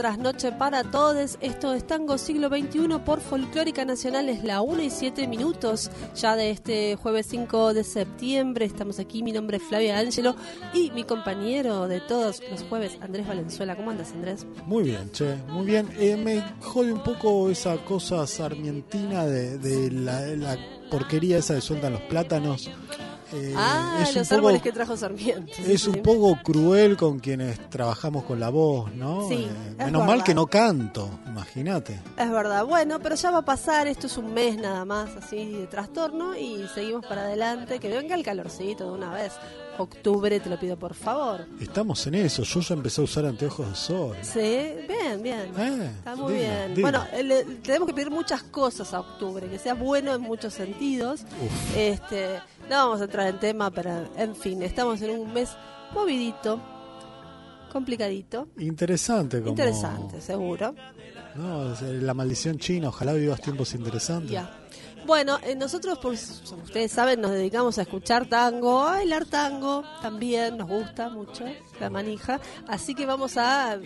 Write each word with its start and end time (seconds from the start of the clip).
Trasnoche 0.00 0.50
para 0.50 0.82
todos. 0.82 1.36
Esto 1.42 1.74
es 1.74 1.86
Tango 1.86 2.16
Siglo 2.16 2.48
XXI 2.48 3.00
por 3.04 3.20
Folclórica 3.20 3.84
Nacional. 3.84 4.30
Es 4.30 4.42
la 4.42 4.62
1 4.62 4.82
y 4.82 4.88
7 4.88 5.28
minutos 5.28 5.90
ya 6.16 6.36
de 6.36 6.52
este 6.52 6.96
jueves 6.96 7.26
5 7.28 7.74
de 7.74 7.84
septiembre. 7.84 8.64
Estamos 8.64 8.98
aquí. 8.98 9.22
Mi 9.22 9.30
nombre 9.32 9.58
es 9.58 9.62
Flavia 9.62 9.98
Ángelo 9.98 10.36
y 10.72 10.90
mi 10.92 11.04
compañero 11.04 11.86
de 11.86 12.00
todos 12.00 12.40
los 12.50 12.62
jueves, 12.62 12.96
Andrés 13.02 13.28
Valenzuela. 13.28 13.76
¿Cómo 13.76 13.90
andas, 13.90 14.12
Andrés? 14.12 14.46
Muy 14.64 14.84
bien, 14.84 15.12
che, 15.12 15.36
muy 15.48 15.66
bien. 15.66 15.86
Eh, 15.98 16.16
me 16.16 16.42
jode 16.62 16.94
un 16.94 17.02
poco 17.02 17.50
esa 17.50 17.76
cosa 17.84 18.26
sarmientina 18.26 19.26
de, 19.26 19.90
la, 19.90 20.22
la 20.28 20.56
porquería 20.90 21.36
esa 21.36 21.52
de 21.52 21.60
sueltan 21.60 21.92
los 21.92 22.02
plátanos. 22.02 22.70
Eh, 23.32 23.54
ah, 23.56 23.98
es 24.02 24.08
un 24.10 24.14
los 24.16 24.28
poco- 24.28 24.34
árboles 24.38 24.62
que 24.62 24.72
trajo 24.72 24.96
Sarmiento. 24.96 25.52
Es 25.66 25.86
un 25.86 26.02
poco 26.02 26.38
cruel 26.42 26.96
con 26.96 27.18
quienes 27.20 27.58
trabajamos 27.70 28.24
con 28.24 28.40
la 28.40 28.48
voz, 28.50 28.92
¿no? 28.94 29.28
Sí, 29.28 29.46
Eh, 29.48 29.84
menos 29.84 30.06
mal 30.06 30.24
que 30.24 30.34
no 30.34 30.46
canto, 30.46 31.08
imagínate. 31.28 32.00
Es 32.16 32.30
verdad, 32.30 32.64
bueno, 32.66 32.98
pero 33.00 33.14
ya 33.14 33.30
va 33.30 33.38
a 33.38 33.44
pasar, 33.44 33.86
esto 33.86 34.06
es 34.06 34.16
un 34.16 34.32
mes 34.34 34.56
nada 34.58 34.84
más 34.84 35.10
así 35.16 35.50
de 35.52 35.66
trastorno 35.66 36.36
y 36.36 36.66
seguimos 36.74 37.06
para 37.06 37.22
adelante, 37.22 37.78
que 37.78 37.88
venga 37.88 38.14
el 38.14 38.24
calorcito 38.24 38.84
de 38.86 38.90
una 38.92 39.12
vez. 39.12 39.32
Octubre, 39.80 40.38
te 40.40 40.48
lo 40.48 40.58
pido 40.58 40.78
por 40.78 40.94
favor. 40.94 41.46
Estamos 41.60 42.06
en 42.06 42.14
eso, 42.16 42.42
yo 42.42 42.60
ya 42.60 42.74
empecé 42.74 43.00
a 43.00 43.04
usar 43.04 43.24
anteojos 43.26 43.68
de 43.68 43.74
sol. 43.74 44.16
Sí, 44.22 44.40
bien, 44.88 45.22
bien. 45.22 45.52
Eh, 45.58 45.90
Está 45.98 46.16
muy 46.16 46.34
bien. 46.34 46.74
Bueno, 46.80 47.04
eh, 47.12 47.22
le- 47.22 47.44
tenemos 47.44 47.86
que 47.88 47.94
pedir 47.94 48.10
muchas 48.10 48.42
cosas 48.44 48.92
a 48.94 49.00
octubre, 49.00 49.48
que 49.48 49.58
sea 49.58 49.74
bueno 49.74 50.14
en 50.14 50.20
muchos 50.22 50.54
sentidos. 50.54 51.22
Uf. 51.22 51.76
Este, 51.76 52.36
no 52.68 52.76
vamos 52.76 53.00
a 53.00 53.04
entrar 53.04 53.26
en 53.28 53.38
tema, 53.40 53.70
pero 53.70 54.08
en 54.16 54.34
fin, 54.36 54.62
estamos 54.62 55.00
en 55.02 55.18
un 55.18 55.32
mes 55.32 55.50
movidito, 55.92 56.60
complicadito, 57.72 58.48
Interesante 58.58 59.38
como... 59.38 59.50
interesante, 59.50 60.20
seguro. 60.20 60.74
No, 61.36 61.72
eh, 61.74 61.98
la 62.02 62.14
maldición 62.14 62.58
china, 62.58 62.88
ojalá 62.88 63.12
vivas 63.12 63.40
tiempos 63.40 63.74
interesantes. 63.74 64.30
Ya. 64.32 64.56
Bueno, 65.06 65.38
eh, 65.42 65.54
nosotros, 65.54 65.98
pues, 66.00 66.42
como 66.48 66.62
ustedes 66.62 66.92
saben, 66.92 67.20
nos 67.20 67.32
dedicamos 67.32 67.78
a 67.78 67.82
escuchar 67.82 68.26
tango, 68.26 68.80
a 68.80 68.92
bailar 68.92 69.24
tango, 69.26 69.82
también 70.02 70.56
nos 70.56 70.68
gusta 70.68 71.08
mucho 71.08 71.44
la 71.80 71.90
manija, 71.90 72.40
así 72.68 72.94
que 72.94 73.06
vamos 73.06 73.36
a, 73.36 73.78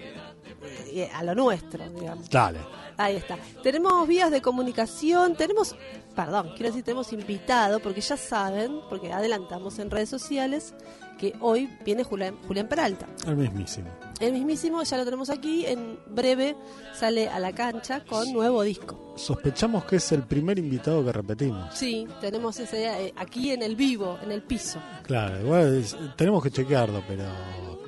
eh, 0.93 1.11
a 1.15 1.23
lo 1.23 1.35
nuestro, 1.35 1.89
digamos. 1.91 2.29
Dale. 2.29 2.61
Ahí 2.97 3.17
está. 3.17 3.39
Tenemos 3.63 4.07
vías 4.07 4.31
de 4.31 4.41
comunicación, 4.41 5.35
tenemos, 5.35 5.75
perdón, 6.15 6.51
quiero 6.51 6.67
decir, 6.67 6.85
tenemos 6.85 7.13
invitado, 7.13 7.81
porque 7.81 8.01
ya 8.01 8.17
saben, 8.17 8.81
porque 8.89 9.13
adelantamos 9.13 9.79
en 9.79 9.91
redes 9.91 10.09
sociales, 10.09 10.75
que 11.17 11.35
hoy 11.41 11.69
viene 11.85 12.05
Julián, 12.05 12.37
Julián 12.47 12.69
Peralta. 12.69 13.07
El 13.27 13.37
mismísimo. 13.37 13.89
El 14.21 14.33
mismísimo, 14.33 14.83
ya 14.83 14.97
lo 14.97 15.05
tenemos 15.05 15.29
aquí, 15.31 15.67
en 15.67 15.99
breve 16.09 16.57
sale 16.95 17.29
a 17.29 17.39
la 17.41 17.53
cancha 17.53 18.05
con 18.05 18.33
nuevo 18.33 18.63
disco. 18.63 19.15
Sospechamos 19.17 19.85
que 19.85 19.97
es 19.97 20.13
el 20.13 20.23
primer 20.23 20.59
invitado 20.59 21.05
que 21.05 21.13
repetimos. 21.13 21.75
Sí, 21.75 22.07
tenemos 22.21 22.59
ese 22.61 23.07
eh, 23.07 23.15
aquí 23.17 23.51
en 23.51 23.63
el 23.63 23.77
vivo, 23.77 24.19
en 24.23 24.31
el 24.33 24.43
piso. 24.43 24.79
Claro, 25.05 25.41
igual 25.41 25.77
es- 25.77 25.97
tenemos 26.17 26.43
que 26.43 26.51
chequearlo, 26.51 27.03
pero 27.09 27.25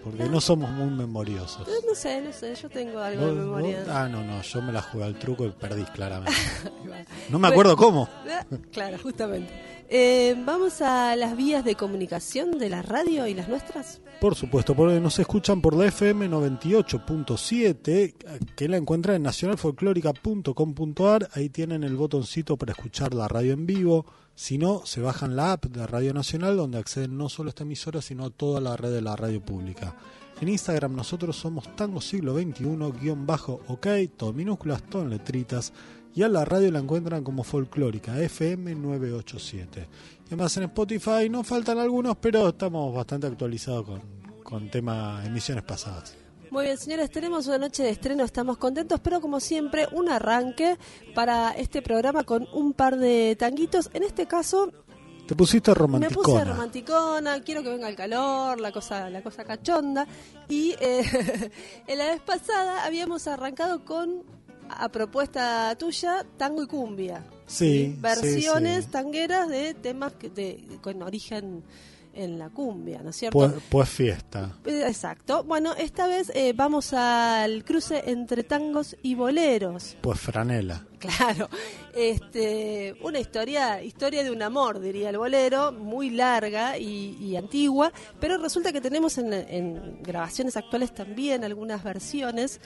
porque 0.04 0.24
no 0.28 0.40
somos 0.40 0.70
muy 0.70 0.88
memoriosos. 0.90 1.66
Eh, 1.68 1.72
No 1.88 1.94
sé, 1.94 2.20
no 2.20 2.32
sé, 2.32 2.54
yo 2.54 2.68
tengo 2.68 2.98
algo 3.00 3.26
de 3.26 3.32
memoria. 3.32 3.80
vos- 3.80 3.88
ah, 3.88 4.08
no, 4.08 4.22
no, 4.22 4.40
yo 4.42 4.62
me 4.62 4.72
la 4.72 4.82
jugué 4.82 5.04
al 5.04 5.18
truco 5.18 5.44
y 5.46 5.50
perdí 5.50 5.84
claramente. 5.84 6.32
No 7.28 7.38
me 7.40 7.48
acuerdo 7.48 7.76
cómo. 7.76 8.08
Eh, 8.26 8.56
Claro, 8.72 8.98
justamente. 9.02 9.52
Eh, 9.88 10.34
vamos 10.44 10.82
a 10.82 11.14
las 11.14 11.36
vías 11.36 11.64
de 11.64 11.76
comunicación 11.76 12.58
de 12.58 12.68
la 12.68 12.82
radio 12.82 13.26
y 13.26 13.34
las 13.34 13.48
nuestras. 13.48 14.00
Por 14.20 14.34
supuesto, 14.34 14.74
porque 14.74 14.98
nos 14.98 15.18
escuchan 15.18 15.60
por 15.60 15.76
la 15.76 15.86
FM 15.86 16.28
98.7, 16.28 18.14
que 18.56 18.68
la 18.68 18.78
encuentran 18.78 19.16
en 19.16 19.22
nacionalfolclórica.com.ar. 19.22 21.28
Ahí 21.34 21.50
tienen 21.50 21.84
el 21.84 21.96
botoncito 21.96 22.56
para 22.56 22.72
escuchar 22.72 23.14
la 23.14 23.28
radio 23.28 23.52
en 23.52 23.66
vivo. 23.66 24.06
Si 24.34 24.58
no, 24.58 24.84
se 24.84 25.00
bajan 25.00 25.36
la 25.36 25.52
app 25.52 25.66
de 25.66 25.86
Radio 25.86 26.12
Nacional, 26.12 26.56
donde 26.56 26.78
acceden 26.78 27.16
no 27.16 27.28
solo 27.28 27.48
a 27.48 27.50
esta 27.50 27.62
emisora, 27.62 28.02
sino 28.02 28.24
a 28.24 28.30
toda 28.30 28.60
la 28.60 28.76
red 28.76 28.92
de 28.92 29.02
la 29.02 29.16
radio 29.16 29.40
pública. 29.40 29.94
En 30.40 30.48
Instagram 30.48 30.94
nosotros 30.94 31.36
somos 31.36 31.74
Tango 31.76 32.02
Siglo 32.02 32.34
XXI, 32.34 32.64
guion 33.00 33.26
bajo, 33.26 33.62
ok, 33.68 33.86
todo 34.18 34.34
minúsculas, 34.34 34.82
todo 34.82 35.02
en 35.02 35.10
letritas. 35.10 35.72
Y 36.16 36.22
a 36.22 36.28
la 36.28 36.46
radio 36.46 36.72
la 36.72 36.78
encuentran 36.78 37.22
como 37.22 37.44
folclórica, 37.44 38.18
FM 38.18 38.74
987. 38.74 39.86
Y 40.24 40.26
además 40.28 40.56
en 40.56 40.62
Spotify 40.64 41.28
nos 41.30 41.46
faltan 41.46 41.78
algunos, 41.78 42.16
pero 42.16 42.48
estamos 42.48 42.94
bastante 42.94 43.26
actualizados 43.26 43.84
con, 43.84 44.00
con 44.42 44.70
tema 44.70 45.22
emisiones 45.26 45.62
pasadas. 45.62 46.14
Muy 46.50 46.64
bien, 46.64 46.78
señores, 46.78 47.10
tenemos 47.10 47.46
una 47.48 47.58
noche 47.58 47.82
de 47.82 47.90
estreno, 47.90 48.24
estamos 48.24 48.56
contentos, 48.56 48.98
pero 49.00 49.20
como 49.20 49.40
siempre, 49.40 49.88
un 49.92 50.08
arranque 50.08 50.78
para 51.14 51.50
este 51.50 51.82
programa 51.82 52.24
con 52.24 52.48
un 52.54 52.72
par 52.72 52.96
de 52.96 53.36
tanguitos. 53.38 53.90
En 53.92 54.02
este 54.02 54.24
caso, 54.26 54.72
Te 55.26 55.34
pusiste 55.34 55.72
me 55.72 55.74
puse 55.74 55.80
romanticona. 55.82 56.44
romanticona, 56.44 57.40
quiero 57.42 57.62
que 57.62 57.68
venga 57.68 57.90
el 57.90 57.96
calor, 57.96 58.58
la 58.58 58.72
cosa, 58.72 59.10
la 59.10 59.22
cosa 59.22 59.44
cachonda. 59.44 60.06
Y 60.48 60.74
eh, 60.80 61.02
en 61.86 61.98
la 61.98 62.06
vez 62.06 62.22
pasada 62.22 62.86
habíamos 62.86 63.26
arrancado 63.26 63.84
con, 63.84 64.22
a 64.70 64.88
propuesta 64.88 65.74
tuya, 65.78 66.24
tango 66.36 66.62
y 66.62 66.66
cumbia. 66.66 67.24
Sí, 67.46 67.94
sí, 67.94 67.96
Versiones 68.00 68.84
sí. 68.84 68.90
tangueras 68.90 69.48
de 69.48 69.74
temas 69.74 70.14
que 70.14 70.30
de, 70.30 70.78
con 70.82 71.02
origen 71.02 71.62
en 72.16 72.38
la 72.38 72.48
cumbia, 72.48 73.02
¿no 73.02 73.10
es 73.10 73.16
cierto? 73.16 73.38
Pues, 73.38 73.52
pues 73.68 73.88
fiesta. 73.88 74.56
Eh, 74.64 74.84
Exacto. 74.86 75.44
Bueno, 75.44 75.74
esta 75.74 76.06
vez 76.06 76.32
eh, 76.34 76.54
vamos 76.54 76.92
al 76.94 77.62
cruce 77.64 78.02
entre 78.06 78.42
tangos 78.42 78.96
y 79.02 79.14
boleros. 79.14 79.96
Pues 80.00 80.18
franela. 80.18 80.86
Claro, 80.98 81.50
este, 81.94 82.96
una 83.02 83.18
historia, 83.18 83.82
historia 83.82 84.24
de 84.24 84.30
un 84.30 84.42
amor, 84.42 84.80
diría 84.80 85.10
el 85.10 85.18
bolero, 85.18 85.70
muy 85.70 86.08
larga 86.08 86.78
y, 86.78 87.16
y 87.20 87.36
antigua, 87.36 87.92
pero 88.18 88.38
resulta 88.38 88.72
que 88.72 88.80
tenemos 88.80 89.18
en, 89.18 89.32
en 89.32 90.02
grabaciones 90.02 90.56
actuales 90.56 90.94
también 90.94 91.44
algunas 91.44 91.84
versiones 91.84 92.60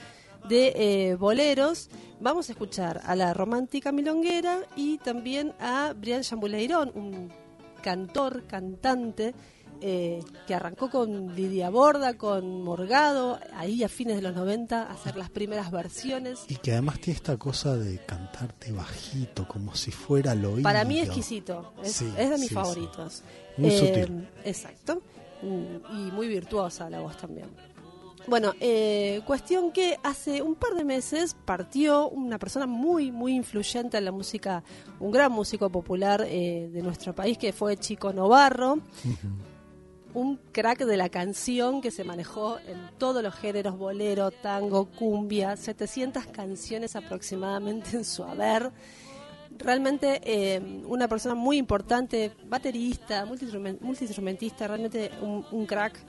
de 0.47 0.73
eh, 0.75 1.15
boleros. 1.15 1.89
Vamos 2.19 2.49
a 2.49 2.51
escuchar 2.53 3.01
a 3.05 3.15
la 3.15 3.33
romántica 3.33 3.91
milonguera 3.91 4.59
y 4.75 4.97
también 4.99 5.53
a 5.59 5.93
Brian 5.95 6.21
Chambuleirón, 6.21 6.91
un 6.95 7.31
cantor, 7.81 8.43
cantante 8.45 9.33
eh, 9.83 10.19
que 10.45 10.53
arrancó 10.53 10.91
con 10.91 11.35
Lidia 11.35 11.71
Borda, 11.71 12.15
con 12.15 12.61
Morgado, 12.63 13.39
ahí 13.55 13.83
a 13.83 13.89
fines 13.89 14.15
de 14.17 14.21
los 14.21 14.35
90, 14.35 14.83
a 14.83 14.91
hacer 14.91 15.15
las 15.15 15.31
primeras 15.31 15.71
versiones. 15.71 16.41
Y 16.47 16.57
que 16.57 16.73
además 16.73 16.99
tiene 16.99 17.17
esta 17.17 17.37
cosa 17.37 17.75
de 17.75 17.97
cantarte 18.05 18.71
bajito, 18.71 19.47
como 19.47 19.73
si 19.73 19.89
fuera 19.89 20.35
lo 20.35 20.51
oído. 20.53 20.61
Para 20.63 20.83
mí 20.83 20.99
exquisito, 20.99 21.73
es, 21.83 21.93
Sí, 21.93 22.13
es 22.15 22.29
de 22.29 22.37
mis 22.37 22.49
sí, 22.49 22.53
favoritos. 22.53 23.23
Muy 23.57 23.71
Eh, 23.71 23.77
sutil. 23.79 24.29
Exacto, 24.45 25.01
Mm, 25.43 26.07
y 26.07 26.11
muy 26.11 26.27
virtuosa 26.27 26.87
la 26.87 26.99
voz 26.99 27.17
también. 27.17 27.47
Bueno, 28.27 28.53
eh, 28.59 29.21
cuestión 29.25 29.71
que 29.71 29.97
hace 30.03 30.41
un 30.41 30.55
par 30.55 30.73
de 30.75 30.85
meses 30.85 31.35
partió 31.45 32.07
una 32.09 32.37
persona 32.37 32.67
muy, 32.67 33.11
muy 33.11 33.33
influyente 33.33 33.97
en 33.97 34.05
la 34.05 34.11
música, 34.11 34.63
un 34.99 35.11
gran 35.11 35.31
músico 35.31 35.69
popular 35.69 36.25
eh, 36.27 36.69
de 36.71 36.81
nuestro 36.81 37.13
país 37.13 37.37
que 37.37 37.51
fue 37.51 37.77
Chico 37.77 38.13
Novarro, 38.13 38.79
un 40.13 40.37
crack 40.51 40.85
de 40.85 40.97
la 40.97 41.09
canción 41.09 41.81
que 41.81 41.89
se 41.89 42.03
manejó 42.03 42.59
en 42.59 42.91
todos 42.97 43.23
los 43.23 43.33
géneros, 43.33 43.77
bolero, 43.77 44.29
tango, 44.29 44.85
cumbia, 44.85 45.57
700 45.57 46.27
canciones 46.27 46.95
aproximadamente 46.95 47.97
en 47.97 48.05
su 48.05 48.23
haber. 48.23 48.71
Realmente 49.57 50.21
eh, 50.23 50.61
una 50.87 51.07
persona 51.07 51.35
muy 51.35 51.57
importante, 51.57 52.31
baterista, 52.45 53.25
multiinstrumen- 53.25 53.79
multiinstrumentista, 53.81 54.67
realmente 54.67 55.11
un, 55.21 55.45
un 55.51 55.65
crack 55.65 56.05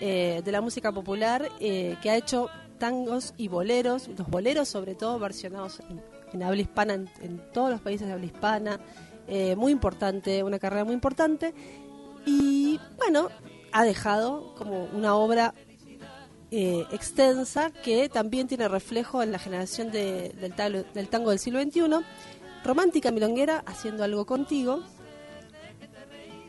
eh, 0.00 0.42
de 0.44 0.52
la 0.52 0.60
música 0.60 0.92
popular 0.92 1.48
eh, 1.60 1.96
que 2.02 2.10
ha 2.10 2.16
hecho 2.16 2.48
tangos 2.78 3.32
y 3.36 3.48
boleros, 3.48 4.08
los 4.08 4.28
boleros 4.28 4.68
sobre 4.68 4.94
todo 4.94 5.18
versionados 5.18 5.80
en, 6.32 6.42
habla 6.42 6.60
hispana, 6.60 6.94
en, 6.94 7.40
todos 7.52 7.70
los 7.70 7.80
países 7.80 8.06
de 8.06 8.12
habla 8.12 8.26
hispana, 8.26 8.80
eh, 9.28 9.56
muy 9.56 9.72
importante, 9.72 10.42
una 10.42 10.58
carrera 10.58 10.84
muy 10.84 10.94
importante 10.94 11.54
y 12.26 12.78
bueno, 12.98 13.28
ha 13.72 13.84
dejado 13.84 14.54
como 14.56 14.84
una 14.92 15.14
obra 15.16 15.54
eh, 16.50 16.84
extensa 16.92 17.70
que 17.70 18.08
también 18.08 18.46
tiene 18.46 18.68
reflejo 18.68 19.22
en 19.22 19.32
la 19.32 19.38
generación 19.38 19.90
de- 19.90 20.30
del, 20.38 20.86
del 20.92 21.08
tango 21.08 21.30
del 21.30 21.38
siglo 21.38 21.60
XXI. 21.62 21.82
Romántica 22.64 23.10
Milonguera, 23.12 23.62
haciendo 23.66 24.02
algo 24.04 24.26
contigo. 24.26 24.82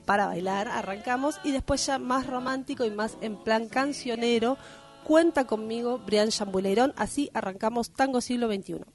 Para 0.07 0.25
bailar, 0.25 0.69
arrancamos. 0.69 1.37
Y 1.43 1.51
después 1.51 1.85
ya 1.85 1.99
más 1.99 2.27
romántico 2.27 2.85
y 2.85 2.91
más 2.91 3.17
en 3.19 3.35
plan 3.35 3.67
cancionero. 3.67 4.57
Cuenta 5.03 5.45
conmigo, 5.45 5.99
Brian 5.99 6.29
Chambuleirón. 6.29 6.93
Así 6.95 7.29
arrancamos 7.33 7.91
Tango 7.91 8.21
Siglo 8.21 8.47
XXI. 8.47 8.85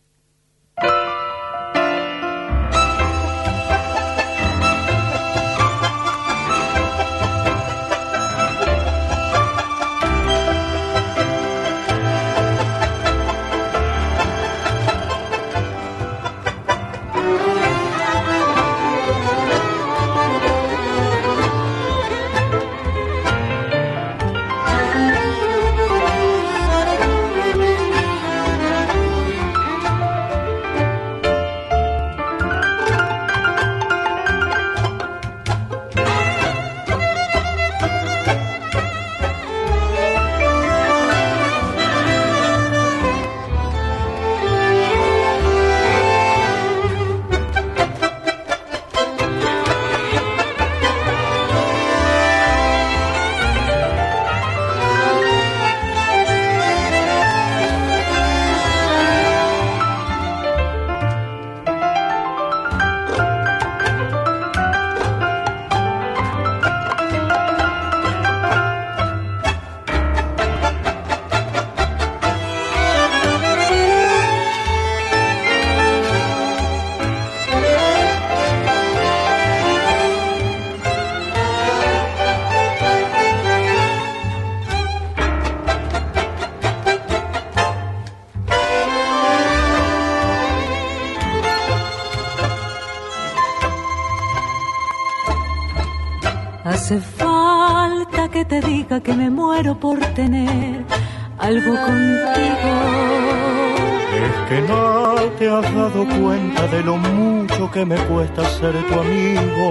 Que 107.73 107.85
me 107.87 107.97
cuesta 108.07 108.45
ser 108.59 108.75
tu 108.87 109.01
amigo. 109.01 109.67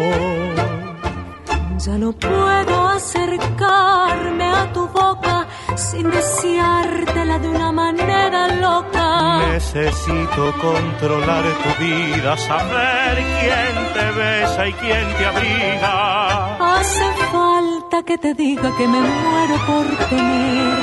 Ya 1.77 1.97
no 1.97 2.11
puedo 2.13 2.87
acercarme 2.87 4.45
a 4.45 4.71
tu 4.73 4.87
boca 4.87 5.47
sin 5.75 6.09
deseártela 6.09 7.39
de 7.39 7.49
una 7.49 7.71
manera 7.71 8.47
loca. 8.55 9.47
Necesito 9.53 10.53
controlar 10.59 11.43
tu 11.63 11.83
vida, 11.83 12.37
saber 12.37 13.15
quién 13.39 13.73
te 13.95 14.11
besa 14.19 14.67
y 14.67 14.73
quién 14.73 15.07
te 15.17 15.25
abriga. 15.25 16.79
Hace 16.79 17.07
falta 17.31 18.03
que 18.03 18.17
te 18.17 18.33
diga 18.33 18.75
que 18.77 18.87
me 18.87 19.01
muero 19.01 19.55
por 19.67 19.85
tener 20.09 20.77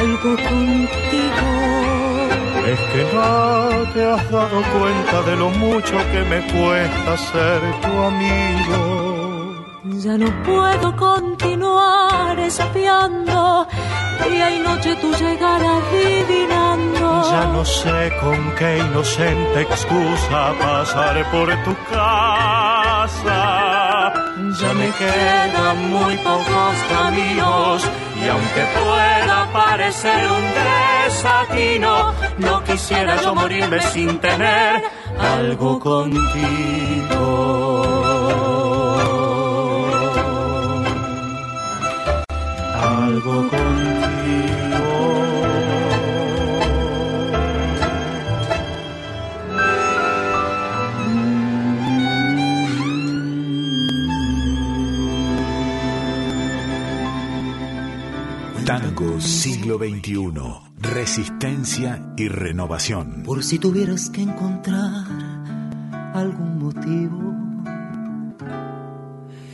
algo 0.00 0.36
contigo. 0.36 1.79
Es 2.66 2.80
que 2.92 3.02
no 3.14 3.92
te 3.92 4.10
has 4.10 4.30
dado 4.30 4.62
cuenta 4.78 5.22
de 5.22 5.36
lo 5.36 5.48
mucho 5.50 5.96
que 6.12 6.22
me 6.24 6.40
cuesta 6.52 7.16
ser 7.16 7.60
tu 7.82 7.92
amigo. 8.10 8.80
Ya 10.02 10.16
no 10.16 10.30
puedo 10.42 10.96
continuar 10.96 12.38
espiando 12.38 13.66
día 14.28 14.56
y 14.56 14.58
noche 14.60 14.96
tu 14.96 15.12
llegar 15.12 15.62
adivinando. 15.62 17.30
Ya 17.30 17.44
no 17.46 17.64
sé 17.64 18.12
con 18.20 18.54
qué 18.56 18.78
inocente 18.78 19.62
excusa 19.62 20.54
pasar 20.58 21.30
por 21.30 21.48
tu 21.64 21.74
casa. 21.90 23.89
Ya 24.58 24.72
me 24.74 24.90
quedan 24.90 25.90
muy 25.90 26.16
pocos 26.16 26.74
caminos 26.88 27.84
y 28.20 28.28
aunque 28.28 28.64
pueda 28.82 29.48
parecer 29.52 30.28
un 30.28 30.42
desatino, 31.06 32.12
no 32.38 32.64
quisiera 32.64 33.22
yo 33.22 33.34
morirme 33.34 33.80
sin 33.80 34.18
tener 34.18 34.82
algo 35.18 35.78
contigo. 35.78 37.26
Algo 42.74 43.48
contigo. 43.48 44.79
Siglo 59.70 59.78
XXI. 59.78 60.32
Resistencia 60.80 62.12
y 62.16 62.28
renovación. 62.28 63.22
Por 63.24 63.44
si 63.44 63.58
tuvieras 63.58 64.10
que 64.10 64.22
encontrar 64.22 65.04
algún 66.14 66.58
motivo. 66.58 67.34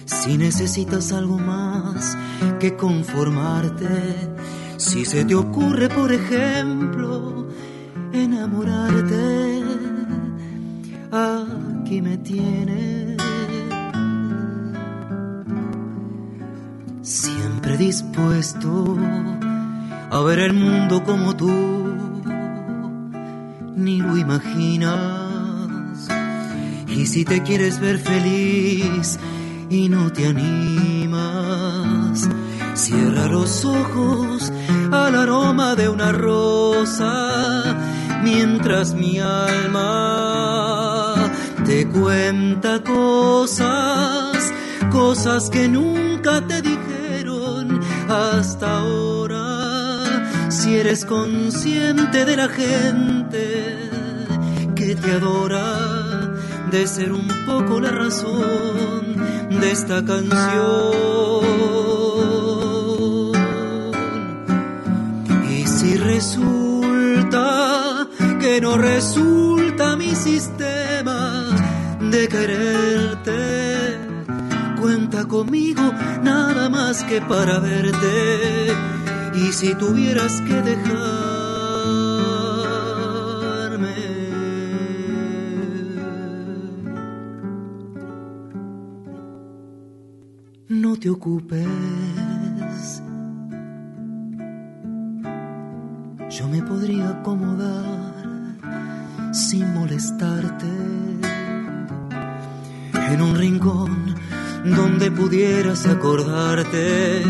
Si 0.06 0.38
necesitas 0.38 1.12
algo 1.12 1.38
más 1.38 2.16
que 2.58 2.76
conformarte. 2.76 4.30
Si 4.78 5.04
se 5.04 5.24
te 5.24 5.34
ocurre, 5.34 5.88
por 5.88 6.12
ejemplo, 6.12 7.48
enamorarte. 8.12 9.62
Aquí 11.12 12.00
me 12.00 12.16
tienes. 12.18 13.16
dispuesto 17.76 18.96
a 20.16 20.22
ver 20.22 20.38
el 20.38 20.54
mundo 20.54 21.04
como 21.04 21.36
tú 21.36 21.52
ni 23.76 23.98
lo 23.98 24.16
imaginas. 24.16 26.08
Y 26.88 27.06
si 27.06 27.26
te 27.26 27.42
quieres 27.42 27.78
ver 27.80 27.98
feliz 27.98 29.18
y 29.68 29.90
no 29.90 30.10
te 30.10 30.26
animas, 30.26 32.30
cierra 32.72 33.26
los 33.26 33.66
ojos 33.66 34.50
al 34.90 35.16
aroma 35.16 35.74
de 35.74 35.90
una 35.90 36.12
rosa 36.12 37.76
mientras 38.24 38.94
mi 38.94 39.18
alma 39.18 41.14
te 41.66 41.86
cuenta 41.88 42.82
cosas, 42.82 44.50
cosas 44.90 45.50
que 45.50 45.68
nunca 45.68 46.40
te 46.46 46.62
dijeron 46.62 47.80
hasta 48.08 48.78
ahora. 48.78 49.15
Si 50.66 50.74
eres 50.74 51.04
consciente 51.04 52.24
de 52.24 52.36
la 52.36 52.48
gente 52.48 53.88
que 54.74 54.96
te 54.96 55.12
adora, 55.12 56.34
de 56.72 56.88
ser 56.88 57.12
un 57.12 57.28
poco 57.46 57.78
la 57.78 57.92
razón 57.92 59.14
de 59.60 59.70
esta 59.70 60.04
canción. 60.04 60.34
Y 65.48 65.64
si 65.68 65.96
resulta 65.98 68.08
que 68.40 68.60
no 68.60 68.76
resulta 68.76 69.94
mi 69.94 70.16
sistema 70.16 71.44
de 72.00 72.26
quererte, 72.26 74.00
cuenta 74.80 75.26
conmigo 75.26 75.92
nada 76.24 76.68
más 76.68 77.04
que 77.04 77.20
para 77.20 77.60
verte. 77.60 78.95
Y 79.36 79.52
si 79.52 79.74
tuvieras 79.74 80.40
que 80.40 80.62
dejarme, 80.62 80.86
no 90.68 90.96
te 90.96 91.10
ocupes. 91.10 91.66
Yo 96.30 96.48
me 96.48 96.62
podría 96.62 97.10
acomodar 97.10 98.16
sin 99.32 99.74
molestarte 99.74 100.66
en 103.10 103.22
un 103.22 103.34
rincón 103.36 104.14
donde 104.64 105.10
pudieras 105.10 105.86
acordarte 105.86 107.22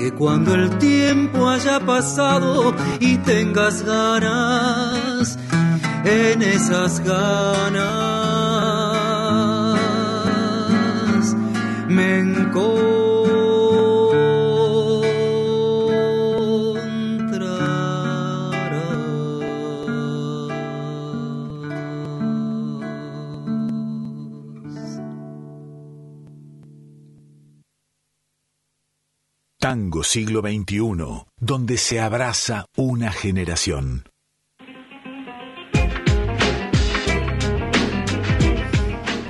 que 0.00 0.12
cuando 0.12 0.54
el 0.54 0.78
tiempo 0.78 1.46
haya 1.46 1.78
pasado 1.78 2.74
y 3.00 3.18
tengas 3.18 3.82
ganas, 3.82 5.38
en 6.04 6.40
esas 6.40 7.00
ganas 7.00 7.84
me 11.86 12.20
encontrarás. 12.20 12.99
Tango 29.70 30.02
siglo 30.02 30.40
XXI, 30.40 31.28
donde 31.38 31.76
se 31.78 32.00
abraza 32.00 32.66
una 32.76 33.12
generación. 33.12 34.02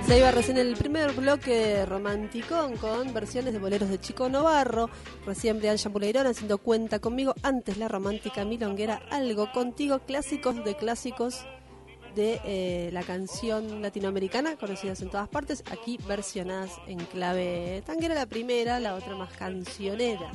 Se 0.06 0.16
iba 0.16 0.30
recién 0.30 0.56
el 0.56 0.76
primer 0.76 1.12
bloque 1.12 1.84
romanticón 1.84 2.78
con 2.78 3.12
versiones 3.12 3.52
de 3.52 3.58
boleros 3.58 3.90
de 3.90 4.00
Chico 4.00 4.30
Novarro, 4.30 4.88
recién 5.26 5.58
Brian 5.58 5.76
Chambuleirón 5.76 6.26
haciendo 6.26 6.56
cuenta 6.56 7.00
conmigo, 7.00 7.34
antes 7.42 7.76
la 7.76 7.88
romántica 7.88 8.46
milonguera, 8.46 9.02
algo 9.10 9.52
contigo, 9.52 9.98
clásicos 10.06 10.64
de 10.64 10.74
clásicos 10.74 11.44
de 12.14 12.40
eh, 12.44 12.90
la 12.92 13.02
canción 13.02 13.82
latinoamericana, 13.82 14.56
conocidas 14.56 15.02
en 15.02 15.10
todas 15.10 15.28
partes, 15.28 15.62
aquí 15.70 15.98
versionadas 16.06 16.72
en 16.86 16.98
clave 16.98 17.82
tanguera 17.86 18.14
la 18.14 18.26
primera, 18.26 18.80
la 18.80 18.94
otra 18.94 19.14
más 19.14 19.32
cancionera. 19.32 20.30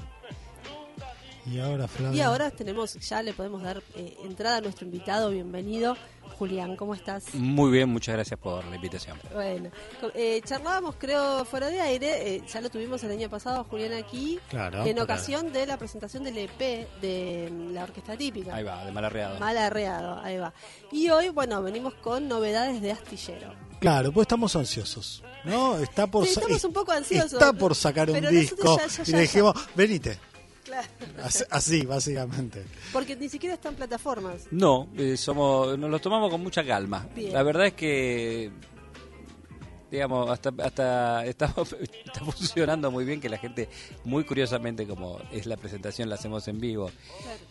Y 1.45 1.59
ahora, 1.59 1.87
Flavia. 1.87 2.17
Y 2.17 2.21
ahora 2.21 2.49
tenemos, 2.51 2.93
ya 2.95 3.21
le 3.21 3.33
podemos 3.33 3.61
dar 3.61 3.81
eh, 3.95 4.17
entrada 4.23 4.57
a 4.57 4.61
nuestro 4.61 4.85
invitado, 4.85 5.29
bienvenido. 5.29 5.95
Julián, 6.39 6.75
¿cómo 6.75 6.95
estás? 6.95 7.33
Muy 7.35 7.71
bien, 7.71 7.87
muchas 7.87 8.15
gracias 8.15 8.37
por 8.39 8.65
la 8.65 8.75
invitación. 8.75 9.17
Bueno, 9.33 9.69
eh, 10.15 10.41
charlábamos, 10.43 10.95
creo, 10.97 11.45
fuera 11.45 11.69
de 11.69 11.79
aire, 11.79 12.35
eh, 12.35 12.43
ya 12.51 12.59
lo 12.61 12.69
tuvimos 12.69 13.01
el 13.03 13.11
año 13.11 13.29
pasado, 13.29 13.63
Julián, 13.65 13.93
aquí, 13.93 14.39
Claro, 14.49 14.83
en 14.85 14.99
ocasión 14.99 15.53
de 15.53 15.65
la 15.65 15.77
presentación 15.77 16.23
del 16.23 16.37
EP 16.39 16.59
de 16.99 17.49
mm, 17.51 17.73
la 17.73 17.83
orquesta 17.83 18.17
típica. 18.17 18.53
Ahí 18.55 18.63
va, 18.63 18.83
de 18.83 18.91
mal 18.91 19.05
arreado. 19.05 19.39
Mal 19.39 19.57
arreado, 19.57 20.19
ahí 20.23 20.37
va. 20.37 20.53
Y 20.91 21.09
hoy, 21.09 21.29
bueno, 21.29 21.61
venimos 21.61 21.93
con 21.95 22.27
novedades 22.27 22.81
de 22.81 22.91
Astillero. 22.91 23.53
Claro, 23.79 24.11
pues 24.11 24.23
estamos 24.25 24.55
ansiosos. 24.55 25.23
¿No? 25.45 25.77
Está 25.77 26.07
por 26.07 26.25
Sí, 26.25 26.33
sa- 26.33 26.41
estamos 26.41 26.63
un 26.65 26.73
poco 26.73 26.91
ansiosos. 26.91 27.33
Está 27.33 27.53
por 27.53 27.75
sacar 27.75 28.09
un 28.09 28.19
disco. 28.29 28.77
ya- 28.77 28.87
ya- 28.87 29.03
y 29.03 29.05
ya- 29.05 29.15
le 29.17 29.21
dijimos, 29.21 29.53
venite. 29.75 30.17
Claro. 30.65 30.87
Así, 31.23 31.43
así, 31.51 31.85
básicamente. 31.85 32.65
Porque 32.91 33.15
ni 33.15 33.29
siquiera 33.29 33.53
están 33.53 33.75
plataformas. 33.75 34.47
No, 34.49 34.89
eh, 34.97 35.15
somos, 35.15 35.77
nos 35.77 35.89
lo 35.91 35.99
tomamos 35.99 36.31
con 36.31 36.41
mucha 36.41 36.65
calma. 36.65 37.07
Bien. 37.15 37.31
La 37.31 37.43
verdad 37.43 37.67
es 37.67 37.73
que, 37.73 38.51
digamos, 39.91 40.29
hasta, 40.29 40.51
hasta 40.63 41.25
está, 41.27 41.53
está 42.03 42.23
funcionando 42.23 42.91
muy 42.91 43.05
bien 43.05 43.19
que 43.21 43.29
la 43.29 43.37
gente, 43.37 43.69
muy 44.03 44.23
curiosamente, 44.23 44.85
como 44.87 45.19
es 45.31 45.45
la 45.45 45.57
presentación, 45.57 46.09
la 46.09 46.15
hacemos 46.15 46.47
en 46.47 46.59
vivo 46.59 46.89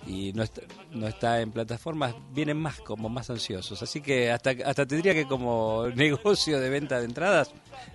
y 0.07 0.33
no 0.33 0.43
está, 0.43 0.63
no 0.91 1.07
está 1.07 1.41
en 1.41 1.51
plataformas, 1.53 2.15
vienen 2.33 2.57
más 2.59 2.81
como 2.81 3.09
más 3.09 3.31
ansiosos. 3.31 3.83
Así 3.83 4.01
que 4.01 4.31
hasta, 4.31 4.51
hasta 4.65 4.87
te 4.87 4.97
diría 4.97 5.15
que 5.15 5.27
como 5.27 5.87
negocio 5.95 6.61
de 6.61 6.69
venta 6.71 6.99
de 6.99 7.07
entradas 7.07 7.53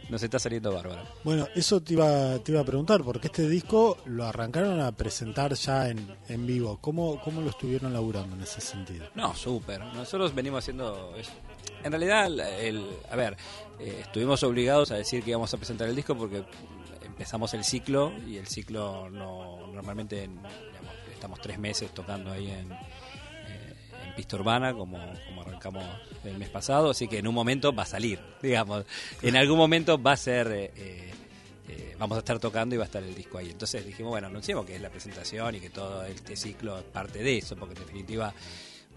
nos 0.10 0.22
está 0.24 0.40
saliendo 0.40 0.74
bárbaro. 0.74 1.04
Bueno, 1.24 1.48
eso 1.56 1.82
te 1.82 1.94
iba, 1.94 2.38
te 2.40 2.52
iba 2.52 2.62
a 2.62 2.66
preguntar, 2.66 3.04
porque 3.04 3.28
este 3.28 3.48
disco 3.48 3.98
lo 4.06 4.26
arrancaron 4.26 4.80
a 4.80 4.92
presentar 4.92 5.54
ya 5.54 5.90
en, 5.90 6.16
en 6.28 6.46
vivo. 6.48 6.78
¿Cómo, 6.82 7.22
¿Cómo 7.22 7.42
lo 7.42 7.50
estuvieron 7.52 7.94
laburando 7.94 8.36
en 8.36 8.42
ese 8.42 8.60
sentido? 8.62 9.06
No, 9.16 9.36
súper. 9.36 9.80
Nosotros 9.82 10.34
venimos 10.34 10.60
haciendo... 10.64 11.14
es- 11.16 11.30
En 11.84 11.92
realidad, 11.92 12.26
el, 12.26 12.40
el- 12.40 12.86
a 13.12 13.16
ver, 13.16 13.38
eh, 13.80 14.00
estuvimos 14.02 14.44
obligados 14.44 14.92
a 14.92 14.96
decir 14.96 15.24
que 15.24 15.32
íbamos 15.32 15.54
a 15.54 15.58
presentar 15.58 15.88
el 15.88 15.96
disco 15.96 16.16
porque 16.16 16.44
empezamos 17.06 17.54
el 17.54 17.64
ciclo 17.64 18.14
y 18.28 18.38
el 18.38 18.48
ciclo 18.48 19.10
no 19.10 19.68
normalmente 19.74 20.30
estamos 21.14 21.40
tres 21.42 21.60
meses 21.60 21.92
tocando 21.94 22.32
ahí 22.32 22.50
en, 22.50 22.72
eh, 22.72 23.76
en 24.08 24.16
pista 24.16 24.36
urbana 24.36 24.74
como, 24.74 25.00
como 25.28 25.42
arrancamos 25.42 25.84
el 26.24 26.38
mes 26.38 26.50
pasado, 26.50 26.92
así 26.92 27.08
que 27.08 27.20
en 27.20 27.28
un 27.28 27.36
momento 27.36 27.74
va 27.74 27.84
a 27.84 27.88
salir, 27.88 28.20
digamos, 28.42 28.86
en 29.22 29.36
algún 29.36 29.58
momento 29.58 30.02
va 30.02 30.14
a 30.14 30.18
ser... 30.18 30.72
eh, 30.76 31.14
vamos 32.00 32.16
a 32.16 32.20
estar 32.20 32.40
tocando 32.40 32.74
y 32.74 32.78
va 32.78 32.86
a 32.86 32.88
estar 32.88 33.04
el 33.04 33.14
disco 33.14 33.38
ahí. 33.38 33.50
Entonces 33.50 33.86
dijimos, 33.86 34.12
bueno, 34.12 34.28
anunciemos 34.28 34.66
que 34.66 34.76
es 34.76 34.82
la 34.82 34.90
presentación 34.90 35.56
y 35.56 35.60
que 35.60 35.70
todo 35.70 36.04
este 36.06 36.36
ciclo 36.36 36.80
es 36.80 36.86
parte 36.86 37.22
de 37.22 37.38
eso, 37.38 37.56
porque 37.58 37.76
en 37.76 37.82
definitiva, 37.82 38.34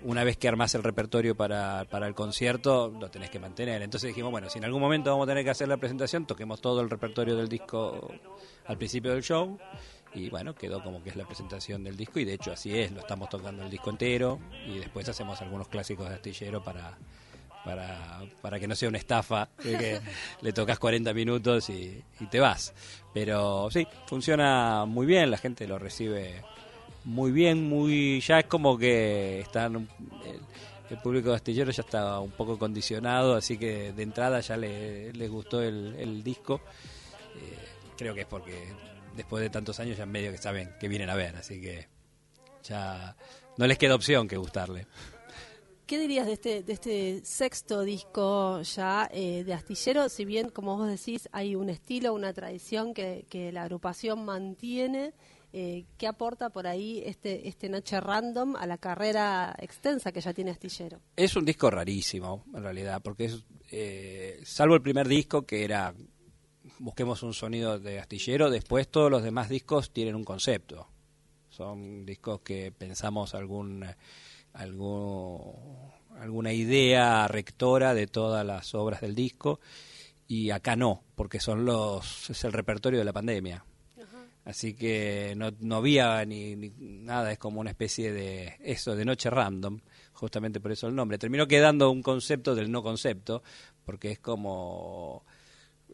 una 0.04 0.24
vez 0.24 0.36
que 0.36 0.48
armás 0.48 0.74
el 0.74 0.82
repertorio 0.82 1.36
para, 1.36 1.84
para 1.84 2.06
el 2.06 2.14
concierto, 2.14 2.92
lo 2.98 3.10
tenés 3.10 3.30
que 3.30 3.38
mantener. 3.38 3.82
Entonces 3.82 4.08
dijimos, 4.08 4.30
bueno, 4.30 4.48
si 4.50 4.58
en 4.58 4.64
algún 4.64 4.80
momento 4.80 5.10
vamos 5.10 5.26
a 5.26 5.30
tener 5.30 5.44
que 5.44 5.50
hacer 5.50 5.68
la 5.68 5.76
presentación, 5.76 6.26
toquemos 6.26 6.60
todo 6.60 6.80
el 6.80 6.90
repertorio 6.90 7.36
del 7.36 7.48
disco 7.48 8.12
al 8.66 8.78
principio 8.78 9.12
del 9.12 9.22
show. 9.22 9.58
Y 10.14 10.28
bueno, 10.28 10.54
quedó 10.54 10.82
como 10.82 11.02
que 11.02 11.10
es 11.10 11.16
la 11.16 11.24
presentación 11.24 11.82
del 11.84 11.96
disco 11.96 12.20
y 12.20 12.24
de 12.24 12.34
hecho 12.34 12.52
así 12.52 12.78
es, 12.78 12.92
lo 12.92 13.00
estamos 13.00 13.30
tocando 13.30 13.62
el 13.62 13.70
disco 13.70 13.88
entero 13.88 14.38
y 14.66 14.78
después 14.78 15.08
hacemos 15.08 15.40
algunos 15.40 15.68
clásicos 15.68 16.06
de 16.06 16.16
astillero 16.16 16.62
para, 16.62 16.98
para, 17.64 18.20
para 18.42 18.60
que 18.60 18.68
no 18.68 18.74
sea 18.74 18.90
una 18.90 18.98
estafa, 18.98 19.48
de 19.64 19.78
que 19.78 20.00
le 20.42 20.52
tocas 20.52 20.78
40 20.78 21.14
minutos 21.14 21.70
y, 21.70 22.02
y 22.20 22.26
te 22.26 22.40
vas. 22.40 22.74
Pero 23.14 23.70
sí, 23.70 23.86
funciona 24.06 24.84
muy 24.84 25.06
bien, 25.06 25.30
la 25.30 25.38
gente 25.38 25.66
lo 25.66 25.78
recibe 25.78 26.42
muy 27.04 27.32
bien, 27.32 27.68
muy 27.68 28.20
ya 28.20 28.40
es 28.40 28.46
como 28.46 28.78
que 28.78 29.40
están 29.40 29.88
el, 30.24 30.40
el 30.90 30.98
público 30.98 31.30
de 31.30 31.36
Astillero 31.36 31.70
ya 31.70 31.82
está 31.82 32.20
un 32.20 32.32
poco 32.32 32.58
condicionado, 32.58 33.34
así 33.34 33.56
que 33.56 33.92
de 33.92 34.02
entrada 34.02 34.40
ya 34.40 34.56
le, 34.56 35.12
les 35.12 35.30
gustó 35.30 35.62
el, 35.62 35.94
el 35.98 36.22
disco. 36.22 36.60
Eh, 37.36 37.58
creo 37.96 38.14
que 38.14 38.20
es 38.22 38.26
porque 38.26 38.72
después 39.16 39.42
de 39.42 39.50
tantos 39.50 39.80
años 39.80 39.96
ya 39.96 40.06
medio 40.06 40.30
que 40.32 40.38
saben 40.38 40.70
que 40.78 40.88
vienen 40.88 41.10
a 41.10 41.14
ver, 41.14 41.36
así 41.36 41.60
que 41.60 41.88
ya 42.62 43.16
no 43.56 43.66
les 43.66 43.78
queda 43.78 43.94
opción 43.94 44.28
que 44.28 44.36
gustarle. 44.36 44.86
¿Qué 45.86 45.98
dirías 45.98 46.26
de 46.26 46.32
este, 46.32 46.62
de 46.62 46.72
este 46.72 47.20
sexto 47.24 47.82
disco 47.82 48.62
ya 48.62 49.10
eh, 49.12 49.44
de 49.44 49.52
Astillero? 49.52 50.08
Si 50.08 50.24
bien, 50.24 50.48
como 50.48 50.76
vos 50.76 50.88
decís, 50.88 51.28
hay 51.32 51.54
un 51.54 51.68
estilo, 51.68 52.14
una 52.14 52.32
tradición 52.32 52.94
que, 52.94 53.26
que 53.28 53.52
la 53.52 53.64
agrupación 53.64 54.24
mantiene, 54.24 55.12
Eh, 55.52 55.84
¿Qué 55.98 56.06
aporta 56.06 56.50
por 56.50 56.66
ahí 56.66 57.02
este, 57.04 57.46
este 57.46 57.68
Noche 57.68 58.00
Random 58.00 58.56
a 58.56 58.66
la 58.66 58.78
carrera 58.78 59.54
extensa 59.58 60.10
que 60.10 60.20
ya 60.20 60.32
tiene 60.32 60.50
Astillero? 60.50 61.00
Es 61.14 61.36
un 61.36 61.44
disco 61.44 61.70
rarísimo, 61.70 62.44
en 62.54 62.62
realidad, 62.62 63.02
porque 63.02 63.26
es, 63.26 63.44
eh, 63.70 64.40
salvo 64.44 64.74
el 64.74 64.82
primer 64.82 65.08
disco 65.08 65.42
que 65.42 65.64
era 65.64 65.94
busquemos 66.78 67.22
un 67.22 67.34
sonido 67.34 67.78
de 67.78 67.98
astillero, 67.98 68.50
después 68.50 68.88
todos 68.88 69.10
los 69.10 69.22
demás 69.22 69.48
discos 69.48 69.92
tienen 69.92 70.14
un 70.14 70.24
concepto. 70.24 70.88
Son 71.50 72.06
discos 72.06 72.40
que 72.40 72.72
pensamos 72.72 73.34
algún, 73.34 73.84
algún 74.54 75.92
alguna 76.18 76.52
idea 76.52 77.26
rectora 77.28 77.94
de 77.94 78.06
todas 78.06 78.44
las 78.44 78.74
obras 78.74 79.00
del 79.00 79.14
disco 79.14 79.60
y 80.26 80.50
acá 80.50 80.76
no, 80.76 81.02
porque 81.14 81.40
son 81.40 81.64
los 81.64 82.30
es 82.30 82.44
el 82.44 82.52
repertorio 82.52 82.98
de 82.98 83.04
la 83.04 83.12
pandemia. 83.12 83.64
Así 84.44 84.74
que 84.74 85.34
no, 85.36 85.52
no 85.60 85.76
había 85.76 86.24
ni, 86.24 86.56
nada, 86.78 87.30
es 87.30 87.38
como 87.38 87.60
una 87.60 87.70
especie 87.70 88.12
de 88.12 88.56
eso, 88.60 88.96
de 88.96 89.04
noche 89.04 89.30
random, 89.30 89.80
justamente 90.12 90.58
por 90.58 90.72
eso 90.72 90.88
el 90.88 90.96
nombre. 90.96 91.18
Terminó 91.18 91.46
quedando 91.46 91.90
un 91.90 92.02
concepto 92.02 92.54
del 92.54 92.70
no 92.70 92.82
concepto, 92.82 93.42
porque 93.84 94.10
es 94.10 94.18
como, 94.18 95.24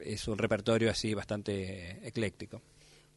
es 0.01 0.27
un 0.29 0.39
repertorio 0.39 0.91
así 0.91 1.13
bastante 1.13 2.07
ecléctico. 2.07 2.63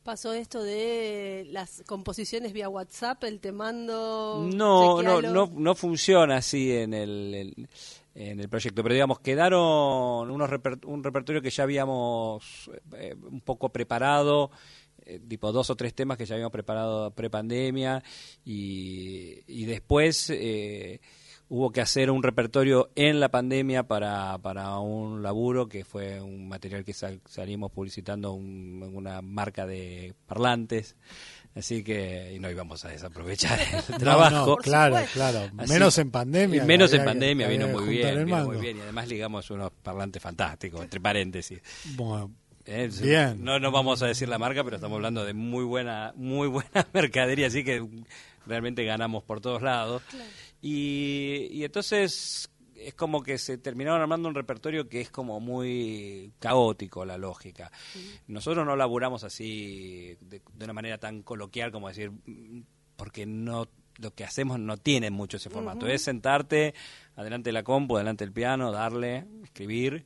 ¿Pasó 0.04 0.34
esto 0.34 0.64
de 0.64 1.46
las 1.52 1.84
composiciones 1.86 2.54
vía 2.54 2.68
WhatsApp, 2.68 3.24
el 3.24 3.40
te 3.40 3.52
mando? 3.52 4.50
No, 4.52 5.02
no, 5.02 5.22
no, 5.22 5.50
no 5.54 5.76
funciona 5.76 6.38
así 6.38 6.72
en 6.72 6.96
el, 6.96 7.68
en 8.16 8.40
el 8.40 8.50
proyecto, 8.50 8.82
pero 8.82 8.96
digamos, 8.96 9.20
quedaron 9.20 10.32
unos 10.32 10.50
un 10.86 11.04
repertorio 11.04 11.42
que 11.42 11.52
ya 11.52 11.64
habíamos 11.64 12.70
eh, 12.98 13.16
un 13.30 13.42
poco 13.42 13.70
preparado 13.70 14.50
eh, 15.06 15.20
tipo 15.28 15.52
dos 15.52 15.70
o 15.70 15.76
tres 15.76 15.94
temas 15.94 16.18
que 16.18 16.26
ya 16.26 16.36
habíamos 16.36 16.52
preparado 16.52 17.12
pre-pandemia 17.12 18.04
y, 18.46 19.44
y, 19.48 19.66
después 19.66 20.30
eh, 20.30 21.00
hubo 21.50 21.72
que 21.72 21.82
hacer 21.82 22.10
un 22.10 22.24
repertorio 22.24 22.92
en 22.96 23.20
la 23.20 23.30
pandemia 23.30 23.84
para, 23.84 24.38
para 24.38 24.78
un 24.80 25.22
laburo 25.22 25.68
que 25.68 25.84
fue 25.84 26.22
un 26.22 26.48
material 26.48 26.86
que 26.86 26.94
salimos 26.94 27.72
publicitando 27.72 28.34
en 28.36 28.96
una 28.96 29.22
marca 29.22 29.66
de 29.66 30.14
parlantes. 30.28 30.96
Así 31.54 31.84
que 31.84 32.34
y 32.34 32.40
no 32.40 32.50
íbamos 32.50 32.86
a 32.86 32.90
desaprovechar 32.90 33.60
el 33.90 33.96
trabajo. 34.00 34.56
claro, 34.56 34.96
claro. 35.12 35.52
menos 35.68 35.98
en 35.98 36.10
pandemia. 36.10 36.64
Menos 36.64 36.94
en 36.94 37.04
pandemia, 37.04 37.50
vino, 37.50 37.68
muy 37.68 37.90
bien, 37.90 38.26
vino 38.26 38.46
muy 38.46 38.58
bien. 38.58 38.78
Y 38.78 38.82
además 38.82 39.10
ligamos 39.10 39.52
unos 39.52 39.72
parlantes 39.84 40.22
fantásticos, 40.22 40.82
entre 40.82 41.02
paréntesis. 41.02 41.62
Bueno, 41.96 42.32
Bien. 42.66 43.44
No, 43.44 43.60
no 43.60 43.72
vamos 43.72 44.02
a 44.02 44.08
decir 44.08 44.30
la 44.30 44.38
marca, 44.38 44.64
pero 44.64 44.76
estamos 44.78 44.96
hablando 44.96 45.26
de 45.26 45.34
muy 45.34 45.64
buena, 45.64 46.14
muy 46.16 46.48
buena 46.48 46.88
mercadería, 46.94 47.48
así 47.48 47.64
que 47.64 47.86
realmente 48.46 48.84
ganamos 48.84 49.24
por 49.24 49.42
todos 49.42 49.62
lados. 49.62 50.02
Y, 50.62 51.48
y 51.52 51.64
entonces 51.64 52.52
es 52.86 52.94
como 52.94 53.22
que 53.24 53.38
se 53.38 53.58
terminaron 53.58 54.02
armando 54.02 54.28
un 54.28 54.36
repertorio 54.36 54.90
que 54.90 55.02
es 55.02 55.10
como 55.10 55.40
muy 55.40 56.34
caótico 56.40 57.06
la 57.06 57.18
lógica. 57.18 57.72
Nosotros 58.28 58.66
no 58.66 58.76
laburamos 58.76 59.24
así 59.24 60.18
de, 60.22 60.42
una 60.62 60.74
manera 60.74 60.98
tan 60.98 61.22
coloquial 61.24 61.72
como 61.72 61.88
decir, 61.88 62.12
porque 62.96 63.26
no 63.26 63.68
lo 63.98 64.14
que 64.14 64.24
hacemos 64.24 64.60
no 64.60 64.78
tiene 64.78 65.12
mucho 65.12 65.38
ese 65.38 65.50
formato. 65.50 65.88
Es 65.88 66.04
sentarte 66.04 66.74
adelante 67.16 67.50
de 67.50 67.54
la 67.54 67.64
compu, 67.64 67.98
adelante 67.98 68.26
del 68.26 68.34
piano, 68.34 68.72
darle, 68.72 69.26
escribir 69.44 70.06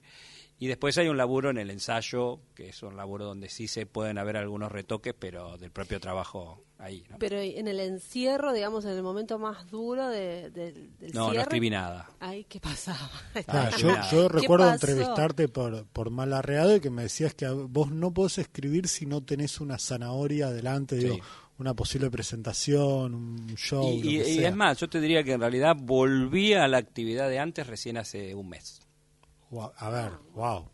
y 0.58 0.68
después 0.68 0.98
hay 0.98 1.10
un 1.10 1.18
laburo 1.18 1.50
en 1.50 1.58
el 1.58 1.70
ensayo, 1.70 2.40
que 2.54 2.70
es 2.70 2.82
un 2.82 2.96
laburo 2.96 3.26
donde 3.26 3.50
sí 3.50 3.68
se 3.68 3.86
pueden 3.86 4.18
haber 4.18 4.38
algunos 4.38 4.72
retoques, 4.72 5.14
pero 5.18 5.58
del 5.58 5.70
propio 5.70 6.00
trabajo 6.00 6.64
ahí. 6.78 7.04
¿no? 7.10 7.18
Pero 7.20 7.40
en 7.40 7.68
el 7.68 7.82
encierro, 7.82 8.54
digamos, 8.54 8.86
en 8.86 8.92
el 8.92 9.04
momento 9.04 9.38
más 9.38 9.70
duro 9.70 10.08
de, 10.08 10.50
del 10.52 10.92
No, 11.14 11.34
no 11.34 11.42
escribí 11.42 11.70
nada. 11.70 12.10
Ay, 12.22 12.46
¿qué 12.46 12.62
pasaba? 12.62 13.12
yo, 14.12 14.30
recuerdo 14.30 14.72
entrevistarte 14.72 15.50
por, 15.50 15.86
por 15.88 16.10
Malarreado 16.10 16.78
y 16.78 16.80
que 16.80 16.90
me 16.90 17.04
decías 17.04 17.34
que 17.34 17.50
vos 17.50 17.92
no 17.92 18.14
podés 18.14 18.38
escribir 18.38 18.88
si 18.88 19.06
no 19.06 19.24
tenés 19.24 19.60
una 19.60 19.78
zanahoria 19.78 20.48
adelante, 20.48 20.96
digo, 20.96 21.20
una 21.58 21.74
posible 21.74 22.10
presentación, 22.10 23.14
un 23.14 23.56
show. 23.56 23.92
Y, 23.92 24.22
y 24.22 24.46
es 24.46 24.56
más, 24.56 24.80
yo 24.80 24.88
te 24.88 25.02
diría 25.02 25.22
que 25.26 25.34
en 25.34 25.42
realidad 25.42 25.76
volví 25.78 26.54
a 26.54 26.66
la 26.70 26.78
actividad 26.78 27.28
de 27.28 27.40
antes 27.40 27.68
recién 27.68 27.98
hace 27.98 28.34
un 28.36 28.48
mes. 28.48 28.85
A 29.78 29.90
ver, 29.90 30.12
wow. 30.34 30.70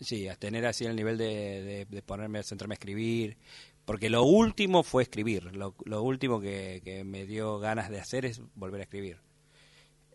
Sí, 0.00 0.28
tener 0.38 0.66
así 0.66 0.84
el 0.84 0.96
nivel 0.96 1.16
de, 1.16 1.86
de, 1.88 2.02
ponerme, 2.02 2.42
centrarme 2.42 2.74
a 2.74 2.76
escribir. 2.76 3.36
Porque 3.84 4.08
lo 4.08 4.24
último 4.24 4.82
fue 4.82 5.02
escribir. 5.02 5.54
Lo, 5.54 6.02
último 6.02 6.40
que, 6.40 7.02
me 7.04 7.26
dio 7.26 7.58
ganas 7.58 7.90
de 7.90 8.00
hacer 8.00 8.24
es 8.24 8.40
volver 8.54 8.80
a 8.80 8.84
escribir. 8.84 9.18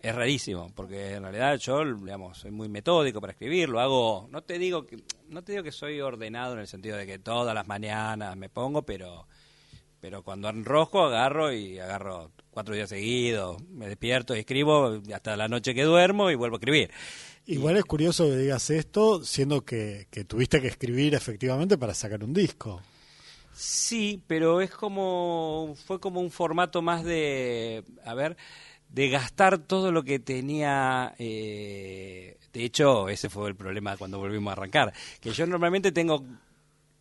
Es 0.02 0.16
rarísimo, 0.16 0.72
porque 0.76 1.16
en 1.16 1.24
realidad 1.24 1.58
yo, 1.58 1.84
digamos, 1.84 2.38
soy 2.38 2.52
muy 2.52 2.70
metódico 2.70 3.20
para 3.20 3.34
escribir, 3.34 3.68
lo 3.68 3.82
hago, 3.82 4.30
no 4.32 4.42
te 4.42 4.58
digo 4.58 4.86
que 4.86 4.98
no 5.28 5.44
te 5.44 5.52
digo 5.52 5.64
que 5.66 5.74
soy 5.74 6.00
ordenado 6.00 6.54
en 6.54 6.60
el 6.60 6.68
sentido 6.68 6.96
de 6.96 7.06
que 7.06 7.20
todas 7.20 7.54
las 7.54 7.68
mañanas 7.68 8.38
me 8.38 8.48
pongo, 8.48 8.84
pero 8.84 9.28
pero 10.00 10.24
cuando 10.24 10.48
enrojo 10.50 11.04
agarro 11.04 11.52
y 11.52 11.80
agarro 11.80 12.32
cuatro 12.52 12.74
días 12.74 12.90
seguidos, 12.90 13.62
me 13.70 13.88
despierto 13.88 14.36
y 14.36 14.40
escribo 14.40 15.02
hasta 15.14 15.36
la 15.36 15.50
noche 15.50 15.74
que 15.74 15.84
duermo 15.84 16.32
y 16.32 16.36
vuelvo 16.36 16.56
a 16.56 16.60
escribir. 16.60 16.92
Igual 17.50 17.78
es 17.78 17.86
curioso 17.86 18.26
que 18.26 18.38
digas 18.38 18.70
esto, 18.70 19.24
siendo 19.24 19.66
que, 19.66 20.06
tuviste 20.28 20.62
que 20.62 20.68
escribir 20.68 21.16
efectivamente 21.16 21.80
para 21.80 21.96
sacar 21.96 22.24
un 22.24 22.32
disco. 22.32 22.80
Sí, 23.52 24.22
pero 24.28 24.62
es 24.62 24.70
como 24.70 25.76
fue 25.88 26.00
como 26.00 26.22
un 26.22 26.30
formato 26.30 26.84
más 26.84 27.04
de, 27.04 27.84
a 28.06 28.14
ver, 28.14 28.38
de 28.90 29.10
gastar 29.10 29.58
todo 29.58 29.92
lo 29.92 30.04
que 30.04 30.20
tenía. 30.20 31.16
Eh, 31.18 32.38
de 32.54 32.64
hecho, 32.64 33.10
ese 33.10 33.32
fue 33.32 33.50
el 33.50 33.56
problema 33.56 33.98
cuando 33.98 34.20
volvimos 34.20 34.52
a 34.52 34.54
arrancar, 34.54 34.94
que 35.20 35.32
yo 35.32 35.48
normalmente 35.48 35.92
tengo 35.92 36.24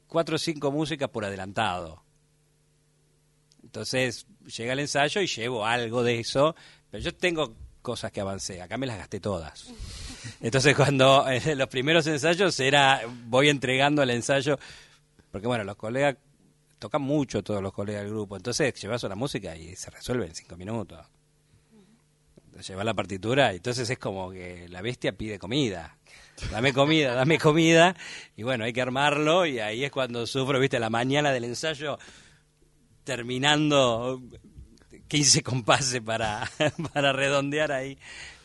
cuatro 0.06 0.36
o 0.36 0.38
cinco 0.38 0.72
músicas 0.72 1.10
por 1.10 1.26
adelantado. 1.26 2.02
Entonces 3.62 4.26
llega 4.56 4.72
el 4.72 4.78
ensayo 4.78 5.20
y 5.20 5.26
llevo 5.26 5.66
algo 5.66 6.02
de 6.02 6.20
eso, 6.20 6.56
pero 6.90 7.04
yo 7.04 7.14
tengo 7.14 7.54
cosas 7.88 8.12
que 8.12 8.20
avancé, 8.20 8.60
acá 8.60 8.76
me 8.76 8.84
las 8.86 8.98
gasté 8.98 9.18
todas. 9.18 9.72
Entonces 10.42 10.76
cuando 10.76 11.26
en 11.26 11.56
los 11.58 11.68
primeros 11.68 12.06
ensayos 12.06 12.60
era, 12.60 13.00
voy 13.24 13.48
entregando 13.48 14.02
el 14.02 14.10
ensayo, 14.10 14.58
porque 15.30 15.46
bueno, 15.46 15.64
los 15.64 15.76
colegas 15.76 16.16
tocan 16.78 17.00
mucho 17.00 17.42
todos 17.42 17.62
los 17.62 17.72
colegas 17.72 18.02
del 18.02 18.12
grupo, 18.12 18.36
entonces 18.36 18.74
llevas 18.74 19.02
una 19.04 19.14
música 19.14 19.56
y 19.56 19.74
se 19.74 19.88
resuelve 19.88 20.26
en 20.26 20.34
cinco 20.34 20.58
minutos. 20.58 20.98
Llevas 22.66 22.84
la 22.84 22.92
partitura 22.92 23.54
entonces 23.54 23.88
es 23.88 23.98
como 23.98 24.30
que 24.32 24.68
la 24.68 24.82
bestia 24.82 25.12
pide 25.12 25.38
comida. 25.38 25.96
Dame 26.50 26.74
comida, 26.74 27.14
dame 27.14 27.38
comida. 27.38 27.96
Y 28.36 28.42
bueno, 28.42 28.64
hay 28.64 28.74
que 28.74 28.82
armarlo 28.82 29.46
y 29.46 29.60
ahí 29.60 29.82
es 29.82 29.90
cuando 29.90 30.26
sufro, 30.26 30.60
viste, 30.60 30.78
la 30.78 30.90
mañana 30.90 31.32
del 31.32 31.44
ensayo 31.44 31.98
terminando 33.04 34.20
15 35.08 35.42
compases 35.42 36.00
para, 36.00 36.50
para 36.92 37.12
redondear 37.12 37.72
ahí 37.72 37.98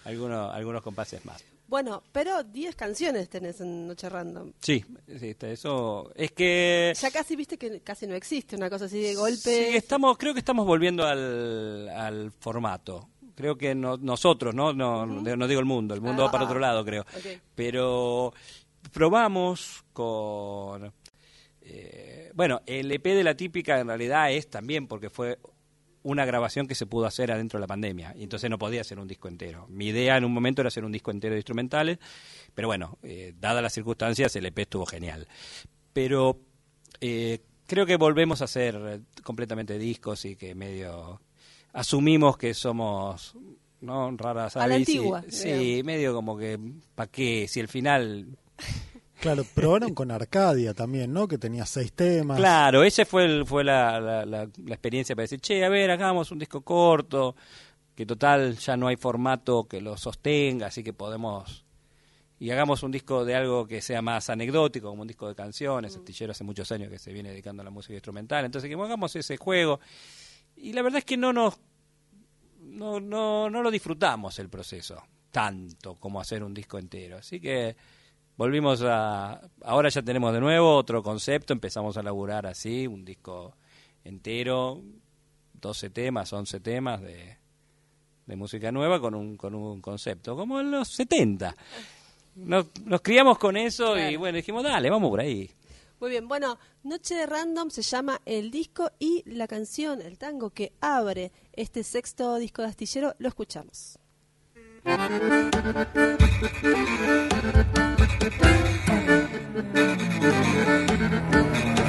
algunos, 0.06 0.53
algunos 0.53 0.82
compases 0.82 1.23
más. 1.25 1.43
Bueno, 1.67 2.03
pero 2.12 2.43
10 2.43 2.75
canciones 2.75 3.29
tenés 3.29 3.60
en 3.62 3.88
Noche 3.88 4.08
Random. 4.08 4.51
Sí, 4.60 4.86
eso 5.08 6.12
es 6.13 6.32
que... 6.32 6.93
Ya 6.95 7.10
casi 7.10 7.36
viste 7.36 7.58
que 7.58 7.82
casi 7.82 8.06
no 8.06 8.13
existe 8.13 8.56
una 8.56 8.69
cosa 8.69 8.86
así 8.86 9.01
de 9.01 9.15
golpe. 9.15 9.38
Sí, 9.39 9.75
estamos, 9.75 10.17
creo 10.17 10.34
que 10.34 10.39
estamos 10.39 10.67
volviendo 10.67 11.03
al, 11.03 11.89
al 11.89 12.32
formato. 12.32 13.10
Creo 13.36 13.58
que 13.58 13.73
nosotros, 13.73 14.53
¿no? 14.53 14.73
No, 14.73 15.08
no 15.08 15.47
digo 15.47 15.60
el 15.60 15.65
mundo, 15.65 15.95
el 15.95 16.01
mundo 16.01 16.23
va 16.23 16.32
para 16.32 16.43
ah, 16.43 16.47
otro 16.47 16.60
lado, 16.60 16.86
creo. 16.86 17.06
Pero 17.56 18.32
probamos 18.91 19.84
con... 19.93 20.93
Eh, 21.62 22.32
bueno, 22.36 22.62
el 22.67 22.91
EP 22.91 23.03
de 23.03 23.23
la 23.23 23.36
típica 23.36 23.79
en 23.79 23.88
realidad 23.88 24.32
es 24.32 24.47
también 24.47 24.86
porque 24.86 25.10
fue 25.10 25.39
una 26.03 26.25
grabación 26.25 26.67
que 26.67 26.75
se 26.75 26.85
pudo 26.85 27.05
hacer 27.05 27.31
adentro 27.31 27.57
de 27.57 27.61
la 27.61 27.67
pandemia. 27.67 28.13
Y 28.15 28.23
entonces 28.23 28.49
no 28.49 28.57
podía 28.57 28.83
ser 28.83 28.99
un 28.99 29.07
disco 29.07 29.27
entero. 29.27 29.65
Mi 29.69 29.87
idea 29.87 30.17
en 30.17 30.25
un 30.25 30.33
momento 30.33 30.61
era 30.61 30.67
hacer 30.67 30.85
un 30.85 30.91
disco 30.91 31.11
entero 31.11 31.33
de 31.33 31.39
instrumentales, 31.39 31.97
pero 32.53 32.67
bueno, 32.67 32.97
eh, 33.03 33.33
dadas 33.39 33.63
las 33.63 33.73
circunstancias 33.73 34.35
el 34.35 34.45
EP 34.45 34.59
estuvo 34.59 34.85
genial. 34.85 35.27
Pero 35.93 36.39
eh, 37.01 37.39
creo 37.65 37.85
que 37.85 37.95
volvemos 37.95 38.41
a 38.41 38.45
hacer 38.45 39.01
completamente 39.23 39.77
discos 39.79 40.25
y 40.25 40.35
que 40.35 40.55
medio 40.55 41.21
asumimos 41.71 42.37
que 42.37 42.53
somos 42.53 43.35
no 43.81 44.15
raras. 44.17 44.55
A 44.57 44.67
la 44.67 44.75
antigua, 44.75 45.23
sí, 45.29 45.81
medio 45.83 46.13
como 46.13 46.37
que 46.37 46.59
para 46.95 47.11
qué 47.11 47.47
si 47.47 47.59
el 47.59 47.67
final 47.67 48.37
Claro, 49.23 49.45
probaron 49.55 49.93
con 49.93 50.12
Arcadia 50.12 50.73
también, 50.73 51.13
¿no? 51.13 51.29
Que 51.29 51.38
tenía 51.38 51.65
seis 51.65 51.93
temas. 51.93 52.38
Claro, 52.38 52.83
esa 52.83 53.05
fue, 53.05 53.45
fue 53.45 53.63
la, 53.63 54.25
la, 54.25 54.43
experiencia 54.67 55.15
para 55.15 55.23
decir, 55.23 55.39
che, 55.39 55.63
a 55.63 55.69
ver, 55.69 55.89
hagamos 55.91 56.29
un 56.31 56.39
disco 56.39 56.59
corto, 56.59 57.33
que 57.95 58.05
total 58.05 58.57
ya 58.57 58.75
no 58.75 58.88
hay 58.88 58.97
formato 58.97 59.63
que 59.63 59.79
lo 59.79 59.95
sostenga, 59.95 60.67
así 60.67 60.83
que 60.83 60.91
podemos 60.91 61.63
y 62.38 62.51
hagamos 62.51 62.83
un 62.83 62.91
disco 62.91 63.23
de 63.23 63.36
algo 63.36 63.65
que 63.65 63.81
sea 63.81 64.01
más 64.01 64.29
anecdótico, 64.29 64.89
como 64.89 65.03
un 65.03 65.07
disco 65.07 65.29
de 65.29 65.36
canciones. 65.36 65.95
Astillero 65.95 66.33
hace 66.33 66.43
muchos 66.43 66.69
años 66.73 66.89
que 66.89 66.99
se 66.99 67.13
viene 67.13 67.29
dedicando 67.29 67.62
a 67.62 67.63
la 67.63 67.71
música 67.71 67.93
instrumental, 67.93 68.43
entonces 68.43 68.69
que 68.69 68.75
hagamos 68.75 69.15
ese 69.15 69.38
juego. 69.38 69.79
Y 70.57 70.73
la 70.73 70.81
verdad 70.81 70.97
es 70.97 71.05
que 71.05 71.15
no 71.15 71.31
nos 71.31 71.57
no, 72.59 72.99
no, 72.99 73.49
no 73.49 73.63
lo 73.63 73.71
disfrutamos 73.71 74.38
el 74.39 74.49
proceso 74.49 75.01
tanto 75.31 75.95
como 75.95 76.19
hacer 76.19 76.43
un 76.43 76.53
disco 76.53 76.77
entero. 76.77 77.19
Así 77.19 77.39
que 77.39 77.77
volvimos 78.38 78.82
a... 78.84 79.41
Ahora 79.63 79.89
ya 79.89 80.02
tenemos 80.02 80.34
de 80.34 80.39
nuevo 80.39 80.76
otro 80.76 81.02
concepto, 81.04 81.54
empezamos 81.54 81.98
a 81.98 82.04
laburar 82.04 82.46
así, 82.46 82.88
un 82.88 83.06
disco 83.06 83.56
entero, 84.04 84.82
12 85.54 85.89
temas, 85.89 86.32
11 86.34 86.60
temas 86.60 87.02
de, 87.02 87.38
de 88.26 88.36
música 88.36 88.72
nueva 88.72 89.00
con 89.00 89.15
un, 89.15 89.38
con 89.38 89.56
un 89.56 89.82
concepto, 89.82 90.36
como 90.36 90.60
en 90.60 90.72
los 90.72 90.89
70. 90.89 91.56
Nos, 92.36 92.65
nos 92.84 93.02
criamos 93.02 93.38
con 93.38 93.58
eso 93.58 93.98
y 93.98 94.15
bueno, 94.15 94.38
dijimos, 94.38 94.63
dale, 94.63 94.89
vamos 94.89 95.10
por 95.10 95.19
ahí. 95.19 95.50
Muy 96.00 96.10
bien, 96.10 96.28
bueno, 96.28 96.58
Noche 96.84 97.15
de 97.15 97.26
Random 97.26 97.69
se 97.69 97.82
llama 97.82 98.19
el 98.26 98.52
disco 98.52 98.91
y 99.00 99.24
la 99.26 99.48
canción, 99.48 100.02
el 100.02 100.17
tango 100.17 100.50
que 100.50 100.74
abre 100.82 101.32
este 101.54 101.84
sexto 101.84 102.36
disco 102.36 102.62
de 102.62 102.67
Astillero, 102.67 103.15
lo 103.19 103.30
escuchamos. 103.30 103.98
thank 104.86 105.12
you. 111.78 111.83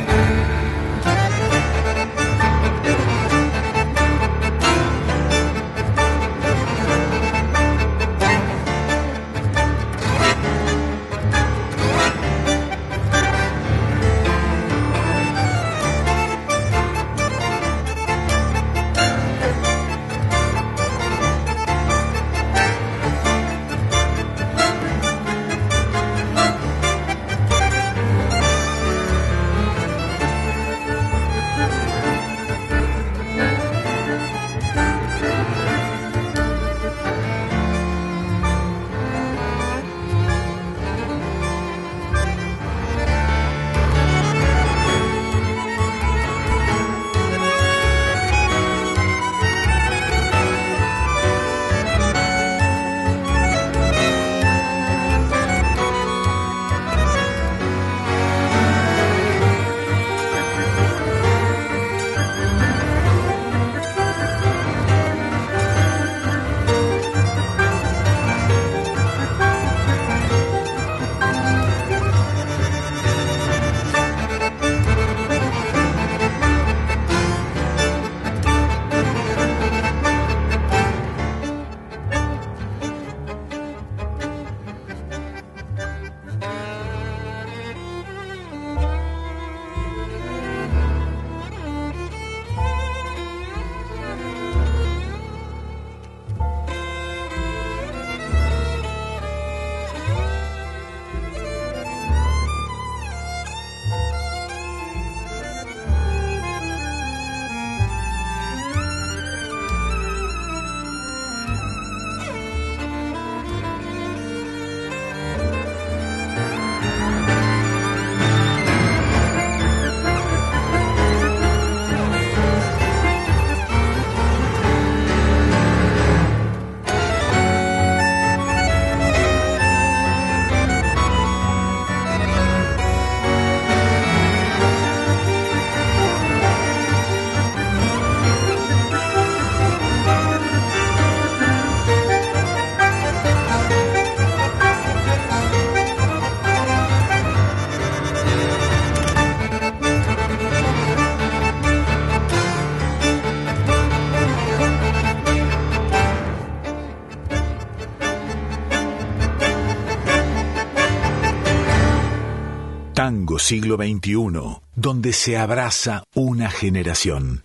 Siglo 163.44 163.76
XXI, 163.76 164.62
donde 164.74 165.12
se 165.12 165.36
abraza 165.36 166.04
una 166.14 166.50
generación. 166.50 167.42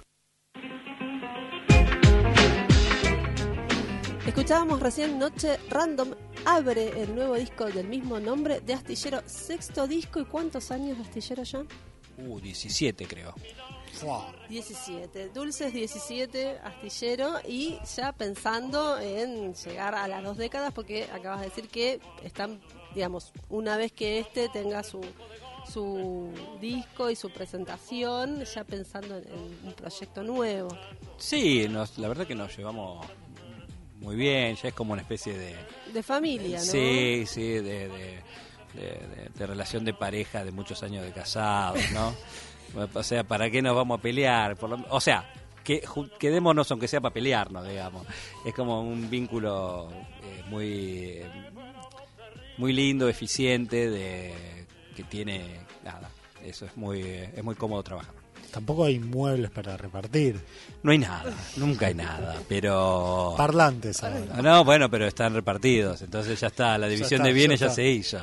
Escuchábamos 4.25 4.79
recién 4.79 5.19
Noche 5.19 5.57
Random 5.69 6.11
abre 6.45 7.01
el 7.01 7.13
nuevo 7.13 7.35
disco 7.35 7.65
del 7.65 7.89
mismo 7.89 8.17
nombre 8.17 8.61
de 8.61 8.75
Astillero, 8.75 9.21
sexto 9.25 9.87
disco 9.87 10.21
y 10.21 10.25
cuántos 10.25 10.71
años 10.71 10.97
de 10.97 11.03
Astillero 11.03 11.43
ya? 11.43 11.65
Uh, 12.17 12.39
17 12.39 13.05
creo. 13.05 13.35
17, 14.47 15.29
Dulces 15.33 15.73
17, 15.73 16.59
Astillero 16.59 17.39
y 17.45 17.77
ya 17.97 18.13
pensando 18.13 18.97
en 18.97 19.53
llegar 19.53 19.95
a 19.95 20.07
las 20.07 20.23
dos 20.23 20.37
décadas 20.37 20.71
porque 20.73 21.09
acabas 21.11 21.41
de 21.41 21.47
decir 21.47 21.67
que 21.67 21.99
están, 22.23 22.61
digamos, 22.95 23.33
una 23.49 23.75
vez 23.75 23.91
que 23.91 24.19
este 24.19 24.47
tenga 24.47 24.83
su 24.83 25.01
su 25.67 26.29
disco 26.61 27.09
y 27.09 27.15
su 27.15 27.29
presentación, 27.31 28.43
ya 28.45 28.63
pensando 28.63 29.17
en, 29.17 29.23
en 29.27 29.67
un 29.67 29.73
proyecto 29.73 30.23
nuevo. 30.23 30.69
Sí, 31.17 31.67
nos, 31.69 31.97
la 31.97 32.07
verdad 32.07 32.25
que 32.27 32.35
nos 32.35 32.55
llevamos 32.57 33.05
muy 33.99 34.15
bien, 34.15 34.55
ya 34.55 34.69
es 34.69 34.73
como 34.73 34.93
una 34.93 35.01
especie 35.01 35.37
de... 35.37 35.55
De 35.93 36.03
familia, 36.03 36.59
¿no? 36.59 36.63
Sí, 36.65 37.23
sí, 37.25 37.41
de, 37.41 37.89
de, 37.89 39.47
relación 39.47 39.83
de 39.83 39.93
pareja 39.93 40.43
de 40.45 40.51
muchos 40.51 40.81
años 40.83 41.03
de 41.03 41.11
casados, 41.11 41.79
¿no? 41.91 42.13
o 42.93 43.03
sea, 43.03 43.23
¿para 43.23 43.49
qué 43.49 43.61
nos 43.61 43.75
vamos 43.75 43.99
a 43.99 44.01
pelear? 44.01 44.55
Por 44.55 44.69
lo- 44.69 44.85
o 44.89 45.01
sea, 45.01 45.29
que 45.63 45.83
quedémonos 46.17 46.71
aunque 46.71 46.87
sea 46.87 47.01
para 47.01 47.13
pelearnos, 47.13 47.67
digamos. 47.67 48.05
Es 48.45 48.53
como 48.53 48.81
un 48.81 49.09
vínculo 49.09 49.89
eh, 50.23 50.43
muy 50.49 51.21
muy 52.57 52.73
lindo, 52.73 53.07
eficiente, 53.09 53.89
de 53.89 54.58
que 54.99 55.09
tiene 55.09 55.59
nada. 55.83 56.09
Eso 56.43 56.65
es 56.65 56.75
muy 56.75 57.01
es 57.01 57.43
muy 57.43 57.55
cómodo 57.55 57.83
trabajar. 57.83 58.13
Tampoco 58.51 58.85
hay 58.85 58.99
muebles 58.99 59.51
para 59.51 59.77
repartir. 59.77 60.39
No 60.81 60.91
hay 60.91 60.97
nada, 60.97 61.31
nunca 61.57 61.87
hay 61.87 61.93
nada, 61.93 62.41
pero 62.47 63.35
Parlantes 63.37 64.03
ahora. 64.03 64.41
no, 64.41 64.63
bueno, 64.63 64.89
pero 64.89 65.05
están 65.05 65.33
repartidos, 65.33 66.01
entonces 66.01 66.39
ya 66.39 66.47
está, 66.47 66.77
la 66.77 66.87
división 66.87 67.21
está, 67.21 67.27
de 67.27 67.33
bienes 67.33 67.59
ya 67.59 67.69
se 67.69 67.87
hizo. 67.87 68.19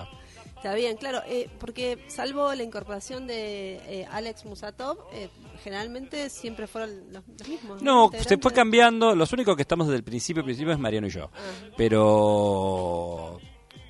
Está 0.56 0.74
bien, 0.74 0.96
claro, 0.96 1.22
eh, 1.28 1.48
porque 1.60 1.98
salvo 2.08 2.52
la 2.54 2.62
incorporación 2.62 3.26
de 3.26 3.76
eh, 3.86 4.08
Alex 4.10 4.46
Musatov, 4.46 4.98
eh, 5.12 5.28
generalmente 5.62 6.28
siempre 6.28 6.66
fueron 6.66 7.12
los, 7.12 7.22
los 7.38 7.48
mismos. 7.48 7.82
No, 7.82 8.10
se 8.26 8.38
fue 8.38 8.52
cambiando. 8.52 9.14
Los 9.14 9.32
únicos 9.32 9.54
que 9.54 9.62
estamos 9.62 9.86
desde 9.86 9.98
el 9.98 10.04
principio, 10.04 10.42
principio 10.42 10.72
es 10.72 10.78
Mariano 10.78 11.06
y 11.06 11.10
yo. 11.10 11.30
Ah. 11.32 11.70
Pero 11.76 13.38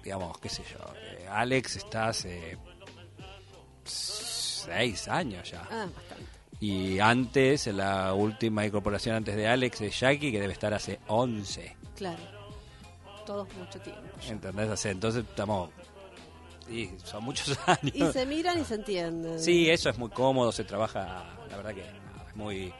digamos, 0.07 0.39
qué 0.39 0.49
sé 0.49 0.63
yo, 0.71 0.79
eh, 0.95 1.27
Alex 1.29 1.77
está 1.77 2.09
hace 2.09 2.57
seis 3.91 5.09
años 5.09 5.51
ya. 5.51 5.63
Ah, 5.71 5.87
bastante. 5.95 6.37
Y 6.61 6.99
antes, 7.01 7.67
la 7.67 8.15
última 8.15 8.65
incorporación 8.65 9.17
antes 9.17 9.37
de 9.37 9.47
Alex 9.47 9.83
es 9.83 10.01
Jackie, 10.01 10.33
que 10.33 10.41
debe 10.41 10.55
estar 10.55 10.73
hace 10.73 11.01
11. 11.07 11.77
Claro. 11.97 12.19
Todos 13.27 13.49
mucho 13.55 13.79
tiempo. 13.81 14.03
¿Entendés? 14.27 14.87
Entonces 14.87 15.25
estamos... 15.29 15.71
Y 16.69 16.91
son 17.05 17.25
muchos 17.25 17.57
años. 17.67 17.95
Y 17.95 18.13
se 18.13 18.25
miran 18.27 18.61
y 18.61 18.65
se 18.65 18.75
entienden. 18.75 19.39
Sí, 19.39 19.69
eso 19.71 19.91
es 19.91 19.99
muy 19.99 20.11
cómodo, 20.11 20.51
se 20.51 20.65
trabaja, 20.65 21.25
la 21.49 21.57
verdad 21.57 21.75
que 21.75 21.83
es 21.83 22.37
muy... 22.37 22.65
eh, 22.67 22.73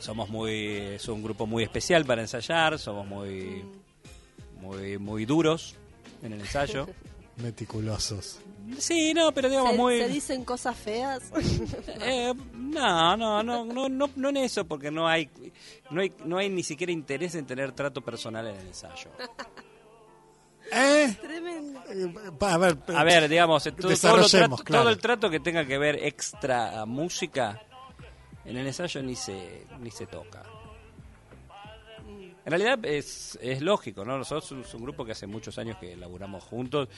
somos 0.00 0.28
muy... 0.28 0.76
Es 0.76 1.08
un 1.08 1.22
grupo 1.22 1.46
muy 1.46 1.62
especial 1.62 2.04
para 2.04 2.22
ensayar, 2.22 2.78
somos 2.78 3.06
muy... 3.06 3.64
Muy, 4.60 4.98
muy 4.98 5.24
duros 5.24 5.76
en 6.22 6.32
el 6.32 6.40
ensayo. 6.40 6.88
Meticulosos. 7.42 8.40
Sí, 8.78 9.14
no, 9.14 9.32
pero 9.32 9.48
digamos 9.48 9.72
¿Se, 9.72 9.76
muy... 9.78 9.98
se 9.98 10.08
dicen 10.08 10.44
cosas 10.44 10.76
feas? 10.76 11.22
Eh, 12.00 12.32
no, 12.54 13.16
no, 13.16 13.42
no, 13.42 13.64
no, 13.64 13.88
no, 13.88 14.10
no 14.14 14.28
en 14.28 14.36
eso, 14.36 14.64
porque 14.66 14.90
no 14.90 15.08
hay, 15.08 15.28
no 15.90 16.00
hay, 16.02 16.12
no 16.24 16.36
hay 16.38 16.48
ni 16.50 16.62
siquiera 16.62 16.92
interés 16.92 17.34
en 17.34 17.46
tener 17.46 17.72
trato 17.72 18.00
personal 18.02 18.46
en 18.46 18.56
el 18.56 18.66
ensayo. 18.68 19.10
¿Eh? 20.70 21.16
Tremendo. 21.20 21.80
Eh, 21.88 22.12
A 22.40 22.58
ver, 22.58 22.76
A 22.94 23.04
ver, 23.04 23.28
digamos, 23.28 23.64
todo, 23.64 23.72
todo, 23.96 24.26
trato- 24.28 24.56
claro. 24.58 24.82
todo 24.84 24.90
el 24.90 24.98
trato 24.98 25.30
que 25.30 25.40
tenga 25.40 25.64
que 25.64 25.78
ver 25.78 25.96
extra 26.04 26.80
a 26.80 26.86
música 26.86 27.60
en 28.44 28.56
el 28.58 28.66
ensayo 28.66 29.02
ni 29.02 29.16
se, 29.16 29.66
ni 29.80 29.90
se 29.90 30.06
toca. 30.06 30.42
En 32.48 32.52
realidad 32.52 32.82
es, 32.86 33.38
es 33.42 33.60
lógico, 33.60 34.06
¿no? 34.06 34.16
Nosotros 34.16 34.46
somos 34.46 34.72
un 34.72 34.82
grupo 34.82 35.04
que 35.04 35.12
hace 35.12 35.26
muchos 35.26 35.58
años 35.58 35.76
que 35.76 35.94
laburamos 35.94 36.42
juntos 36.44 36.88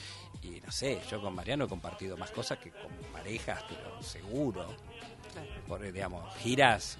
y 0.41 0.61
no 0.61 0.71
sé, 0.71 1.01
yo 1.09 1.19
con 1.21 1.35
Mariano 1.35 1.65
he 1.65 1.67
compartido 1.67 2.15
más 2.15 2.31
cosas 2.31 2.57
que 2.57 2.71
con 2.71 2.89
parejas, 3.11 3.61
pero 3.67 4.01
seguro. 4.01 4.65
Por, 5.67 5.91
digamos, 5.91 6.33
giras, 6.37 6.97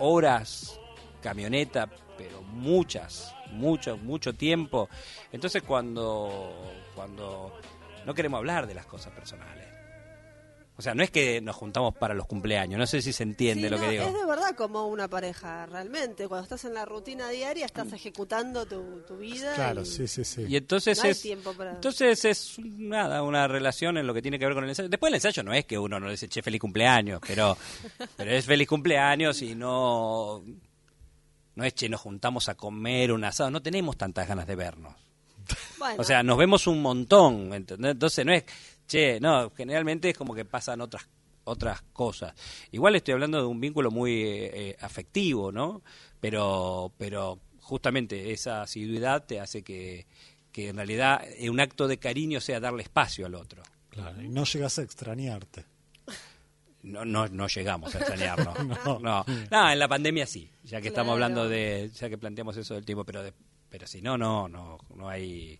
horas, 0.00 0.80
camioneta, 1.22 1.88
pero 2.18 2.42
muchas, 2.42 3.32
mucho, 3.52 3.96
mucho 3.96 4.34
tiempo. 4.34 4.88
Entonces 5.30 5.62
cuando, 5.62 6.52
cuando 6.96 7.60
no 8.04 8.12
queremos 8.12 8.38
hablar 8.38 8.66
de 8.66 8.74
las 8.74 8.86
cosas 8.86 9.12
personales. 9.12 9.75
O 10.78 10.82
sea, 10.82 10.94
no 10.94 11.02
es 11.02 11.10
que 11.10 11.40
nos 11.40 11.56
juntamos 11.56 11.94
para 11.96 12.12
los 12.12 12.26
cumpleaños, 12.26 12.78
no 12.78 12.86
sé 12.86 13.00
si 13.00 13.10
se 13.12 13.22
entiende 13.22 13.64
Sí, 13.64 13.70
lo 13.70 13.78
no, 13.78 13.82
que 13.84 13.90
digo. 13.92 14.04
Es 14.04 14.12
de 14.12 14.26
verdad 14.26 14.54
como 14.54 14.86
una 14.88 15.08
pareja, 15.08 15.64
realmente. 15.64 16.28
Cuando 16.28 16.42
estás 16.42 16.66
en 16.66 16.74
la 16.74 16.84
rutina 16.84 17.30
diaria, 17.30 17.64
estás 17.64 17.90
ejecutando 17.94 18.66
tu, 18.66 19.00
tu 19.08 19.16
vida. 19.16 19.54
Claro, 19.54 19.80
y- 19.82 19.86
sí, 19.86 20.06
sí, 20.06 20.22
sí. 20.22 20.44
Y 20.46 20.56
entonces 20.56 20.98
No 20.98 21.04
hay 21.04 21.10
es 21.12 21.22
tiempo 21.22 21.54
para- 21.54 21.70
entonces 21.72 22.22
es 22.26 22.58
nada, 22.58 23.22
una 23.22 23.48
relación 23.48 23.96
en 23.96 24.06
lo 24.06 24.12
que 24.12 24.20
tiene 24.20 24.38
que 24.38 24.44
ver 24.44 24.54
con 24.54 24.64
el 24.64 24.68
ensayo. 24.70 24.90
Después 24.90 25.08
el 25.10 25.14
ensayo 25.14 25.42
no 25.42 25.54
es 25.54 25.64
que 25.64 25.78
uno 25.78 25.98
no 25.98 26.06
le 26.06 26.12
dice, 26.12 26.28
che, 26.28 26.42
feliz 26.42 26.60
cumpleaños, 26.60 27.20
pero, 27.26 27.56
pero 28.18 28.30
es 28.32 28.44
feliz 28.44 28.68
cumpleaños 28.68 29.40
y 29.40 29.54
no, 29.54 30.44
no 31.54 31.64
es, 31.64 31.74
che, 31.74 31.88
nos 31.88 32.02
juntamos 32.02 32.50
a 32.50 32.54
comer 32.54 33.12
un 33.12 33.24
asado, 33.24 33.50
no 33.50 33.62
tenemos 33.62 33.96
tantas 33.96 34.28
ganas 34.28 34.46
de 34.46 34.56
vernos. 34.56 34.94
Bueno, 35.78 36.02
O 36.02 36.04
sea, 36.04 36.22
nos 36.22 36.36
vemos 36.36 36.66
un 36.66 36.82
montón, 36.82 37.54
¿entendés? 37.54 37.92
Entonces 37.92 38.26
no 38.26 38.32
es, 38.32 38.44
che, 38.86 39.18
no, 39.20 39.50
generalmente 39.50 40.10
es 40.10 40.16
como 40.16 40.34
que 40.34 40.44
pasan 40.44 40.80
otras 40.80 41.08
otras 41.48 41.80
cosas. 41.92 42.34
Igual 42.72 42.96
estoy 42.96 43.14
hablando 43.14 43.38
de 43.38 43.46
un 43.46 43.60
vínculo 43.60 43.90
muy 43.92 44.12
eh, 44.22 44.50
eh, 44.70 44.76
afectivo, 44.80 45.52
¿no? 45.52 45.82
Pero 46.20 46.92
pero 46.98 47.38
justamente 47.60 48.32
esa 48.32 48.62
asiduidad 48.62 49.24
te 49.26 49.38
hace 49.40 49.62
que, 49.62 50.06
que 50.50 50.68
en 50.70 50.76
realidad 50.76 51.22
eh, 51.38 51.48
un 51.50 51.60
acto 51.60 51.86
de 51.86 51.98
cariño 51.98 52.40
sea 52.40 52.58
darle 52.58 52.82
espacio 52.82 53.26
al 53.26 53.34
otro. 53.36 53.62
Claro, 53.90 54.20
y 54.22 54.28
no 54.28 54.44
llegas 54.44 54.78
a 54.78 54.82
extrañarte. 54.82 55.64
No, 56.82 57.04
no, 57.04 57.26
no 57.28 57.46
llegamos 57.48 57.94
a 57.94 57.98
extrañarnos. 57.98 58.56
No. 58.84 58.98
no. 59.00 59.24
no. 59.50 59.70
en 59.72 59.78
la 59.78 59.88
pandemia 59.88 60.26
sí, 60.26 60.50
ya 60.64 60.80
que 60.80 60.88
estamos 60.88 61.12
hablando 61.12 61.48
de, 61.48 61.90
ya 61.94 62.08
que 62.08 62.18
planteamos 62.18 62.56
eso 62.56 62.74
del 62.74 62.84
tiempo, 62.84 63.04
pero 63.04 63.22
de- 63.22 63.32
pero 63.68 63.86
si 63.86 64.00
no, 64.00 64.16
no, 64.16 64.48
no, 64.48 64.78
no 64.94 65.08
hay, 65.08 65.58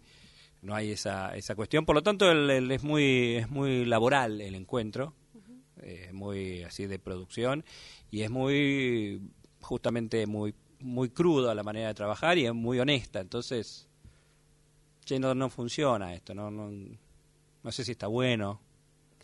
no 0.62 0.74
hay 0.74 0.90
esa, 0.92 1.36
esa 1.36 1.54
cuestión. 1.54 1.84
Por 1.86 1.94
lo 1.96 2.02
tanto, 2.02 2.30
el, 2.30 2.50
el- 2.50 2.70
es 2.70 2.82
muy, 2.82 3.36
es 3.36 3.48
muy 3.50 3.84
laboral 3.84 4.40
el 4.40 4.54
encuentro, 4.54 5.14
eh, 5.82 6.10
muy 6.12 6.62
así 6.64 6.86
de 6.86 6.98
producción 6.98 7.64
y 8.10 8.22
es 8.22 8.30
muy, 8.30 9.20
justamente 9.60 10.26
muy, 10.26 10.54
muy 10.80 11.10
crudo 11.10 11.50
a 11.50 11.54
la 11.54 11.62
manera 11.62 11.88
de 11.88 11.94
trabajar 11.94 12.38
y 12.38 12.46
es 12.46 12.54
muy 12.54 12.78
honesta. 12.80 13.20
Entonces, 13.20 13.86
che, 15.04 15.18
no, 15.18 15.34
no 15.34 15.48
funciona 15.50 16.14
esto, 16.14 16.34
no, 16.34 16.50
no, 16.50 16.70
no 17.62 17.72
sé 17.72 17.84
si 17.84 17.92
está 17.92 18.06
bueno 18.08 18.60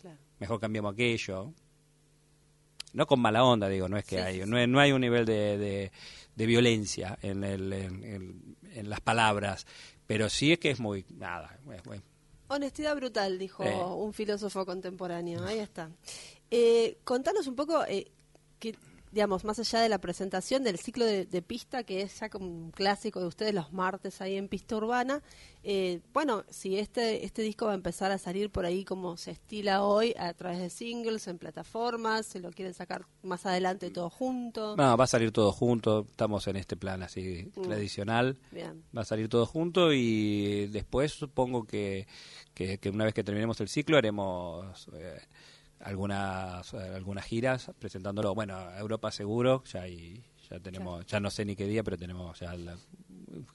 claro. 0.01 0.17
mejor 0.39 0.59
cambiamos 0.59 0.93
aquello. 0.93 1.51
No 2.93 3.07
con 3.07 3.19
mala 3.19 3.43
onda, 3.43 3.67
digo, 3.69 3.89
no 3.89 3.97
es 3.97 4.05
que 4.05 4.17
Sí, 4.17 4.21
hay, 4.21 4.41
sí, 4.43 4.47
no, 4.49 4.55
hay- 4.57 4.67
no 4.67 4.79
hay 4.79 4.91
un 4.91 5.01
nivel 5.01 5.25
de, 5.25 5.57
de- 5.57 5.91
de 6.35 6.45
violencia 6.45 7.17
en, 7.23 7.43
el, 7.43 7.73
en, 7.73 8.03
en- 8.03 8.57
en 8.73 8.89
las 8.89 9.01
palabras, 9.01 9.65
pero 10.07 10.29
sí 10.29 10.51
es 10.53 10.59
que 10.59 10.71
es 10.71 10.79
muy, 10.79 11.05
nada, 11.17 11.57
es 11.75 11.85
muy- 11.85 12.01
Honestidad 12.49 12.95
brutal, 12.95 13.39
dijo 13.39 13.63
Eh. 13.63 13.73
un 13.75 14.13
filósofo 14.13 14.65
contemporáneo. 14.65 15.43
Ahí 15.45 15.59
está. 15.59 15.89
Eh, 16.51 16.97
contanos 17.03 17.47
un 17.47 17.55
poco, 17.55 17.83
eh, 17.85 18.11
que, 18.59 18.75
digamos, 19.13 19.45
más 19.45 19.59
allá 19.59 19.79
de 19.79 19.89
la 19.89 19.99
presentación 19.99 20.63
del 20.63 20.79
ciclo 20.79 21.05
de, 21.05 21.25
de 21.25 21.41
pista, 21.43 21.83
que 21.83 22.01
es 22.01 22.19
ya 22.19 22.29
como 22.29 22.47
un 22.47 22.71
clásico 22.71 23.19
de 23.19 23.27
ustedes 23.27 23.53
los 23.53 23.71
martes 23.71 24.19
ahí 24.21 24.35
en 24.37 24.47
Pista 24.47 24.75
Urbana. 24.75 25.21
eh, 25.63 26.01
bueno, 26.13 26.43
si 26.49 26.77
este, 26.77 27.23
este 27.23 27.41
disco 27.43 27.67
va 27.67 27.71
a 27.73 27.75
empezar 27.75 28.11
a 28.11 28.17
salir 28.17 28.49
por 28.49 28.65
ahí 28.65 28.83
como 28.83 29.15
se 29.15 29.31
estila 29.31 29.83
hoy, 29.83 30.13
a 30.17 30.33
través 30.33 30.57
de 30.59 30.69
singles, 30.71 31.27
en 31.27 31.37
plataformas, 31.37 32.25
se 32.25 32.39
lo 32.39 32.51
quieren 32.51 32.73
sacar 32.73 33.05
más 33.21 33.45
adelante 33.45 33.89
todo 33.91 34.09
junto. 34.09 34.75
No, 34.75 34.97
va 34.97 35.03
a 35.03 35.07
salir 35.07 35.31
todo 35.31 35.51
junto, 35.51 36.07
estamos 36.09 36.47
en 36.47 36.55
este 36.57 36.75
plan 36.75 37.03
así 37.03 37.51
Mm. 37.55 37.61
tradicional, 37.61 38.37
Bien. 38.51 38.83
va 38.97 39.03
a 39.03 39.05
salir 39.05 39.29
todo 39.29 39.45
junto 39.45 39.93
y 39.93 40.67
después 40.67 41.11
supongo 41.13 41.65
que, 41.65 42.07
que, 42.55 42.79
que 42.79 42.89
una 42.89 43.05
vez 43.05 43.13
que 43.13 43.23
terminemos 43.23 43.61
el 43.61 43.69
ciclo 43.69 43.95
haremos 43.97 44.87
eh, 44.93 45.19
algunas 45.83 46.73
eh, 46.73 46.77
algunas 46.95 47.25
giras 47.25 47.71
presentándolo, 47.79 48.33
bueno, 48.35 48.55
a 48.57 48.79
Europa 48.79 49.11
seguro, 49.11 49.63
ya 49.65 49.81
hay, 49.83 50.23
ya 50.49 50.59
tenemos, 50.59 51.05
ya 51.07 51.19
no 51.19 51.29
sé 51.31 51.45
ni 51.45 51.55
qué 51.55 51.67
día, 51.67 51.83
pero 51.83 51.97
tenemos 51.97 52.39
ya 52.39 52.55
la, 52.55 52.77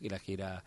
la 0.01 0.19
gira 0.19 0.65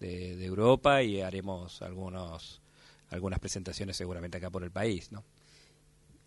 de, 0.00 0.36
de 0.36 0.44
Europa 0.46 1.02
y 1.02 1.20
haremos 1.22 1.82
algunos 1.82 2.62
algunas 3.10 3.38
presentaciones 3.40 3.96
seguramente 3.96 4.38
acá 4.38 4.50
por 4.50 4.64
el 4.64 4.70
país, 4.70 5.12
¿no? 5.12 5.24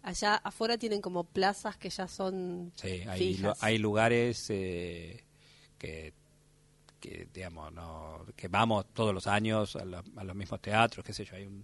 Allá 0.04 0.36
afuera 0.38 0.78
tienen 0.80 1.00
como 1.02 1.24
plazas 1.26 1.78
que 1.78 1.90
ya 1.90 2.08
son 2.08 2.72
Sí, 2.76 3.04
hay, 3.08 3.20
fijas. 3.20 3.62
hay 3.62 3.78
lugares 3.78 4.48
eh, 4.50 5.24
que, 5.78 6.14
que, 7.00 7.28
digamos, 7.34 7.72
no, 7.74 8.26
que 8.36 8.48
vamos 8.48 8.86
todos 8.94 9.14
los 9.14 9.28
años 9.28 9.76
a, 9.76 9.86
la- 9.86 10.04
a 10.18 10.24
los 10.24 10.36
mismos 10.36 10.60
teatros, 10.62 11.06
qué 11.06 11.14
sé 11.14 11.26
yo. 11.26 11.36
Hay 11.36 11.46
un 11.46 11.64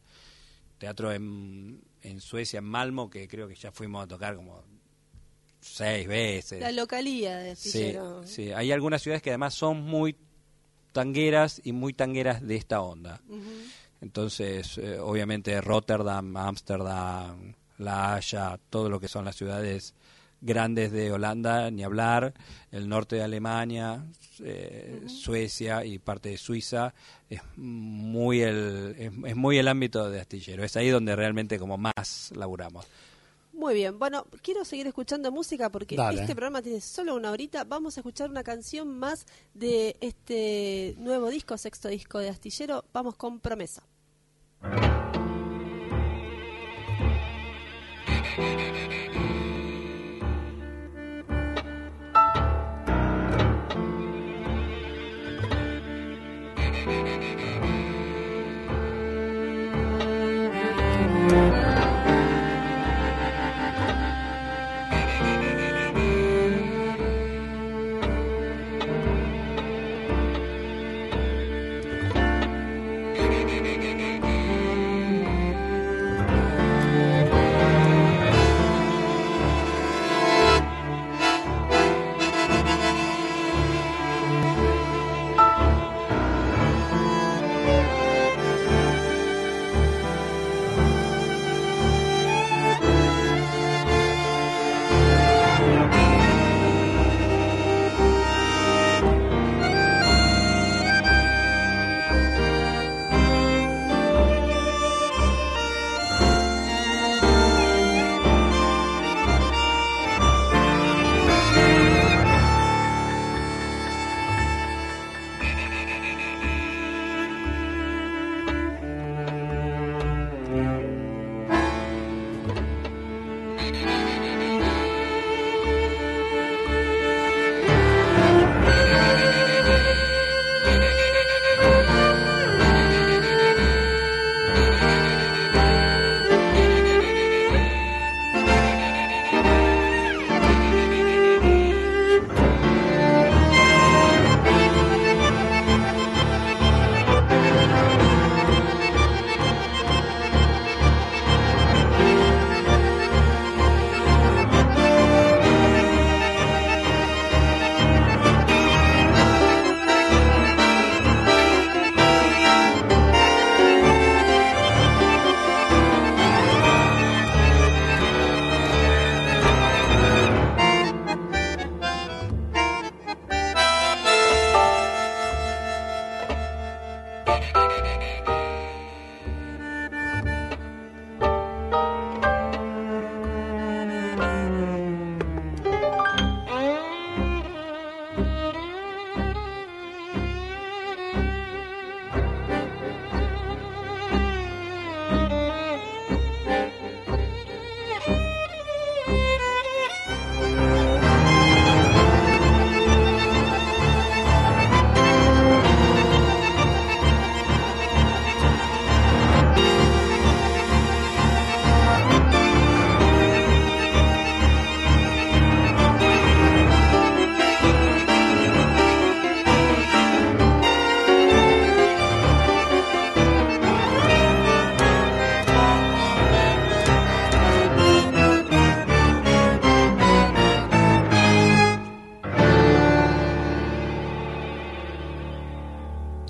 teatro 0.78 1.12
en, 1.12 1.82
en 2.10 2.22
Suecia, 2.22 2.60
en 2.60 2.66
Malmo, 2.66 3.10
que 3.10 3.28
creo 3.28 3.48
que 3.48 3.56
ya 3.56 3.72
fuimos 3.72 4.04
a 4.04 4.08
tocar 4.08 4.36
como 4.36 4.64
seis 5.60 6.08
veces. 6.08 6.60
La 6.62 6.72
localía 6.72 7.38
de 7.38 7.56
Sí, 7.56 7.70
Astillero. 7.70 8.24
sí, 8.26 8.52
hay 8.52 8.72
algunas 8.72 9.02
ciudades 9.02 9.22
que 9.22 9.32
además 9.32 9.54
son 9.54 9.82
muy 9.84 10.16
tangueras 10.94 11.62
y 11.64 11.72
muy 11.74 11.94
tangueras 11.94 12.42
de 12.46 12.56
esta 12.56 12.82
onda. 12.82 13.22
Entonces, 14.02 14.78
eh, 14.78 15.00
obviamente 15.00 15.60
Rotterdam, 15.62 16.36
Ámsterdam, 16.38 17.54
La 17.80 18.16
Haya, 18.16 18.60
todo 18.70 18.90
lo 18.90 19.00
que 19.00 19.08
son 19.08 19.26
las 19.26 19.36
ciudades 19.36 19.94
grandes 20.42 20.92
de 20.92 21.12
Holanda, 21.12 21.72
ni 21.72 21.84
hablar, 21.84 22.34
el 22.72 22.88
norte 22.88 23.18
de 23.18 23.24
Alemania, 23.24 24.06
eh, 24.44 25.04
Suecia 25.08 25.86
y 25.86 26.00
parte 26.00 26.30
de 26.30 26.38
Suiza, 26.38 26.94
es 27.30 27.42
muy 27.56 28.42
el 28.42 28.96
es, 28.98 29.12
es 29.26 29.36
muy 29.36 29.58
el 29.58 29.68
ámbito 29.68 30.10
de 30.10 30.20
astillero, 30.20 30.64
es 30.64 30.76
ahí 30.78 30.90
donde 30.90 31.16
realmente 31.16 31.60
como 31.60 31.78
más 31.78 32.32
laburamos. 32.36 32.86
Muy 33.54 33.74
bien, 33.74 33.98
bueno, 33.98 34.28
quiero 34.44 34.64
seguir 34.64 34.86
escuchando 34.86 35.32
música 35.32 35.72
porque 35.72 35.96
Dale. 35.96 36.22
este 36.22 36.36
programa 36.36 36.62
tiene 36.62 36.80
solo 36.80 37.16
una 37.16 37.32
horita. 37.32 37.64
Vamos 37.64 37.98
a 37.98 38.02
escuchar 38.02 38.30
una 38.30 38.44
canción 38.44 39.00
más 39.00 39.26
de 39.56 39.98
este 40.00 40.94
nuevo 41.00 41.28
disco, 41.30 41.58
sexto 41.58 41.88
disco 41.88 42.20
de 42.20 42.30
Astillero. 42.30 42.86
Vamos 42.94 43.16
con 43.16 43.40
Promesa. 43.40 43.82
Promesa 44.60 44.98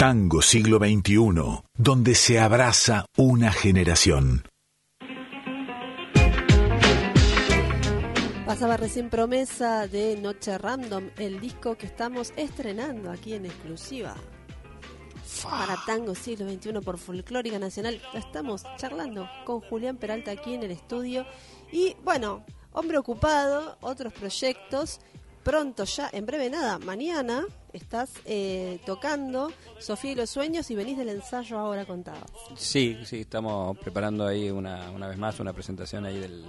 Tango 0.08 0.41
siglo 0.41 0.78
XXI, 0.78 1.65
donde 1.78 2.15
se 2.15 2.39
abraza 2.39 3.08
una 3.17 3.52
generación. 3.52 4.43
Pasaba 8.46 8.78
recién 8.78 9.10
promesa 9.10 9.86
de 9.86 10.15
Noche 10.15 10.58
Random, 10.58 11.10
el 11.17 11.41
disco 11.41 11.76
que 11.76 11.88
estamos 11.88 12.32
estrenando 12.38 13.12
aquí 13.12 13.34
en 13.34 13.48
exclusiva. 13.48 14.15
Para 15.43 15.76
Tango 15.86 16.15
Siglo 16.15 16.50
XXI 16.50 16.80
por 16.80 16.98
Folclórica 16.98 17.60
Nacional. 17.60 18.02
Estamos 18.13 18.63
charlando 18.78 19.28
con 19.46 19.60
Julián 19.60 19.98
Peralta 19.98 20.32
aquí 20.32 20.54
en 20.54 20.63
el 20.63 20.72
estudio. 20.72 21.26
Y 21.70 21.98
bueno, 22.06 22.46
hombre 22.72 22.98
ocupado, 22.98 23.78
otros 23.82 24.13
proyectos. 24.13 25.02
Pronto 25.48 25.86
ya, 25.86 26.10
en 26.12 26.26
breve 26.26 26.50
nada, 26.50 26.78
mañana 26.78 27.46
estás 27.72 28.12
eh, 28.26 28.80
tocando 28.86 29.50
Sofía 29.80 30.12
y 30.12 30.16
los 30.16 30.30
Sueños 30.30 30.70
y 30.72 30.76
venís 30.76 30.98
del 30.98 31.08
ensayo 31.08 31.58
ahora 31.58 31.86
contado. 31.86 32.20
Sí, 32.58 32.98
sí, 33.06 33.22
estamos 33.22 33.78
preparando 33.78 34.28
ahí 34.28 34.50
una, 34.52 34.92
una 34.92 35.08
vez 35.08 35.18
más 35.18 35.40
una 35.40 35.54
presentación 35.54 36.06
ahí 36.06 36.20
del, 36.20 36.44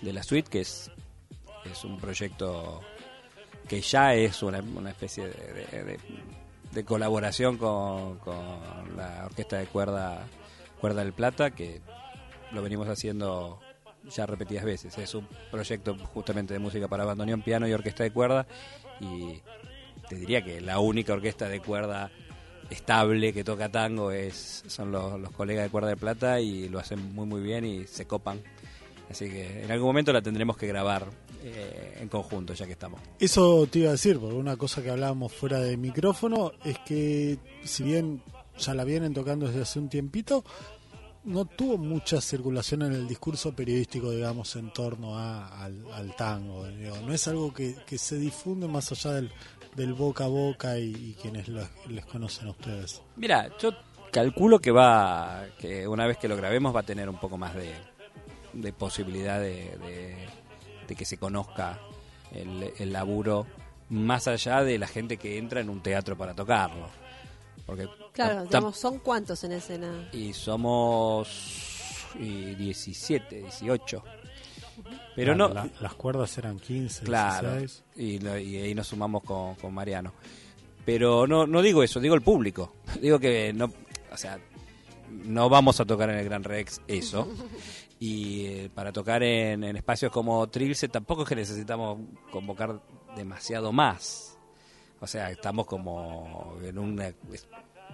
de 0.00 0.12
la 0.12 0.22
suite, 0.22 0.48
que 0.48 0.60
es, 0.60 0.92
es 1.64 1.82
un 1.84 1.98
proyecto 1.98 2.80
que 3.66 3.80
ya 3.80 4.14
es 4.14 4.44
una, 4.44 4.60
una 4.60 4.90
especie 4.90 5.26
de, 5.26 5.32
de- 5.84 5.98
de- 6.70 6.84
colaboración 6.84 7.56
con, 7.58 8.18
con 8.20 8.96
la 8.96 9.24
Orquesta 9.26 9.56
de 9.56 9.66
Cuerda, 9.66 10.24
Cuerda 10.80 11.02
del 11.02 11.12
Plata, 11.12 11.50
que 11.50 11.80
lo 12.52 12.62
venimos 12.62 12.86
haciendo 12.88 13.58
ya 14.10 14.26
repetidas 14.26 14.64
veces. 14.64 14.96
Es 14.98 15.14
un 15.14 15.26
proyecto 15.50 15.96
justamente 16.12 16.54
de 16.54 16.60
música 16.60 16.88
para 16.88 17.04
bandoneón, 17.04 17.42
piano 17.42 17.66
y 17.66 17.72
orquesta 17.72 18.04
de 18.04 18.10
cuerda 18.10 18.46
y 19.00 19.40
te 20.08 20.16
diría 20.16 20.42
que 20.42 20.60
la 20.60 20.80
única 20.80 21.12
orquesta 21.12 21.48
de 21.48 21.60
cuerda 21.60 22.10
estable 22.68 23.32
que 23.32 23.44
toca 23.44 23.68
tango 23.68 24.12
es 24.12 24.64
son 24.66 24.92
los, 24.92 25.30
colegas 25.32 25.64
de 25.64 25.70
Cuerda 25.70 25.88
de 25.88 25.96
Plata 25.96 26.40
y 26.40 26.68
lo 26.68 26.78
hacen 26.78 27.14
muy 27.14 27.26
muy 27.26 27.40
bien 27.40 27.64
y 27.64 27.86
se 27.86 28.06
copan. 28.06 28.40
Así 29.10 29.28
que 29.28 29.64
en 29.64 29.70
algún 29.72 29.88
momento 29.88 30.12
la 30.12 30.22
tendremos 30.22 30.56
que 30.56 30.68
grabar 30.68 31.06
eh, 31.42 31.98
en 32.00 32.08
conjunto 32.08 32.54
ya 32.54 32.66
que 32.66 32.72
estamos. 32.72 33.00
Eso 33.18 33.66
te 33.66 33.80
iba 33.80 33.88
a 33.88 33.92
decir, 33.92 34.20
porque 34.20 34.36
una 34.36 34.56
cosa 34.56 34.82
que 34.82 34.90
hablábamos 34.90 35.32
fuera 35.32 35.58
de 35.58 35.76
micrófono 35.76 36.52
es 36.64 36.78
que 36.86 37.38
si 37.64 37.82
bien 37.82 38.22
ya 38.56 38.74
la 38.74 38.84
vienen 38.84 39.12
tocando 39.12 39.46
desde 39.48 39.62
hace 39.62 39.78
un 39.80 39.88
tiempito, 39.88 40.44
no 41.24 41.44
tuvo 41.44 41.76
mucha 41.78 42.20
circulación 42.20 42.82
en 42.82 42.92
el 42.92 43.06
discurso 43.08 43.52
periodístico, 43.54 44.10
digamos, 44.10 44.56
en 44.56 44.72
torno 44.72 45.18
al, 45.18 46.14
tango. 46.16 46.66
digo. 46.66 46.96
No 47.06 47.12
es 47.12 47.28
algo 47.28 47.52
que, 47.52 47.74
se 47.98 48.16
difunde 48.18 48.66
más 48.68 48.90
allá 48.92 49.12
del, 49.12 49.30
boca 49.94 50.24
a 50.24 50.28
boca 50.28 50.78
y, 50.78 51.16
quienes 51.20 51.48
los- 51.48 51.68
les 51.88 52.04
conocen 52.06 52.48
a 52.48 52.50
ustedes. 52.50 53.02
Mira, 53.16 53.50
yo 53.58 53.70
calculo 54.10 54.58
que 54.60 54.70
va, 54.70 55.44
que 55.58 55.86
una 55.86 56.06
vez 56.06 56.16
que 56.18 56.28
lo 56.28 56.36
grabemos 56.36 56.74
va 56.74 56.80
a 56.80 56.84
tener 56.84 57.08
un 57.08 57.18
poco 57.20 57.36
más 57.38 57.54
de, 57.54 57.72
de 58.52 58.72
posibilidad 58.72 59.38
de, 59.40 59.76
de- 59.78 60.28
de 60.88 60.94
que 60.96 61.04
se 61.04 61.18
conozca 61.18 61.78
el, 62.32 62.72
el 62.78 62.92
laburo 62.92 63.46
más 63.90 64.26
allá 64.28 64.62
de 64.64 64.78
la 64.78 64.86
gente 64.86 65.16
que 65.18 65.36
entra 65.38 65.60
en 65.60 65.68
un 65.68 65.82
teatro 65.82 66.16
para 66.16 66.34
tocarlo. 66.34 66.88
Porque 67.66 67.88
Claro, 68.12 68.44
digamos, 68.44 68.76
¿son 68.76 68.98
cuántos 68.98 69.42
en 69.44 69.52
escena? 69.52 70.08
y 70.12 70.32
somos 70.32 71.28
y 72.18 72.54
17, 72.56 73.36
18. 73.42 74.02
Pero 75.14 75.34
no, 75.34 75.48
la- 75.48 75.68
las 75.80 75.94
cuerdas 75.94 76.36
eran 76.38 76.58
15, 76.58 77.04
Claro, 77.04 77.56
16. 77.58 77.84
y, 77.96 78.18
lo- 78.18 78.38
y 78.38 78.56
ahí 78.56 78.74
nos 78.74 78.88
sumamos 78.88 79.22
con, 79.22 79.54
con 79.56 79.72
Mariano. 79.74 80.12
Pero 80.84 81.26
no, 81.26 81.46
no 81.46 81.62
digo 81.62 81.82
eso, 81.82 82.00
digo 82.00 82.14
el 82.14 82.22
público. 82.22 82.74
Digo 83.00 83.18
que 83.18 83.52
no, 83.52 83.70
o 84.12 84.16
sea, 84.16 84.38
no 85.10 85.48
vamos 85.48 85.78
a 85.80 85.84
tocar 85.84 86.10
en 86.10 86.16
el 86.18 86.24
Gran 86.24 86.44
Rex 86.44 86.80
eso. 86.88 87.28
Y 88.02 88.46
eh, 88.46 88.70
para 88.74 88.92
tocar 88.94 89.22
en, 89.22 89.62
en 89.62 89.76
espacios 89.76 90.10
como 90.10 90.48
Trilce 90.48 90.88
tampoco 90.88 91.24
es 91.24 91.28
que 91.28 91.36
necesitamos 91.36 91.98
convocar 92.32 92.80
demasiado 93.14 93.72
más. 93.72 94.38
O 95.00 95.06
sea, 95.06 95.30
estamos 95.30 95.66
como 95.66 96.56
en 96.64 96.78
una 96.78 97.12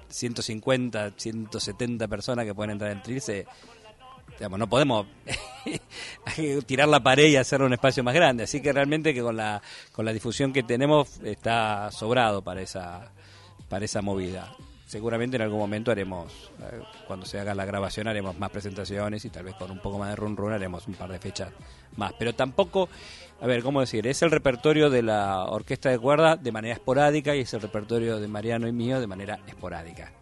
150, 0.09 1.13
170 1.17 2.09
personas 2.09 2.45
que 2.45 2.55
pueden 2.55 2.73
entrar 2.73 2.91
en 2.93 3.03
Trilce. 3.03 3.47
Digamos, 4.39 4.59
no 4.59 4.69
podemos 4.69 5.07
tirar 6.67 6.89
la 6.89 7.03
pared 7.03 7.27
y 7.29 7.37
hacer 7.37 7.63
un 7.63 7.73
espacio 7.73 8.05
más 8.05 8.15
grande. 8.15 8.45
Así 8.45 8.61
que 8.61 8.73
realmente 8.73 9.15
que 9.15 9.23
con 9.23 9.37
la, 9.37 9.63
con 9.93 10.05
la 10.05 10.13
difusión 10.13 10.53
que 10.53 10.63
tenemos 10.63 11.21
está 11.23 11.91
sobrado 11.91 12.43
para 12.43 12.61
esa, 12.61 13.13
para 13.69 13.85
esa 13.85 14.03
movida. 14.03 14.55
Seguramente 14.87 15.37
en 15.37 15.43
algún 15.43 15.59
momento 15.59 15.91
haremos, 15.91 16.33
eh, 16.61 16.81
cuando 17.09 17.27
se 17.27 17.41
haga 17.41 17.55
la 17.55 17.65
grabación, 17.65 18.07
haremos 18.07 18.39
más 18.39 18.51
presentaciones 18.51 19.25
y 19.25 19.31
tal 19.31 19.45
vez 19.45 19.55
con 19.57 19.71
un 19.71 19.81
poco 19.81 19.99
más 19.99 20.11
de 20.11 20.17
run 20.17 20.37
run 20.37 20.53
haremos 20.53 20.87
un 20.87 20.95
par 20.95 21.11
de 21.11 21.19
fechas 21.19 21.51
más. 21.97 22.13
Pero 22.17 22.35
tampoco, 22.35 22.89
a 23.41 23.47
ver, 23.47 23.63
¿cómo 23.63 23.81
decir? 23.81 24.07
Es 24.07 24.23
el 24.23 24.31
repertorio 24.31 24.89
de 24.91 25.03
la 25.03 25.45
orquesta 25.45 25.91
de 25.91 25.99
cuerda 25.99 26.37
de 26.37 26.53
manera 26.53 26.75
esporádica 26.75 27.35
y 27.37 27.41
es 27.41 27.53
el 27.55 27.61
repertorio 27.61 28.19
de 28.19 28.29
Mariano 28.29 28.67
y 28.67 28.73
mío 28.73 29.01
de 29.01 29.07
manera 29.07 29.39
esporádica. 29.47 30.13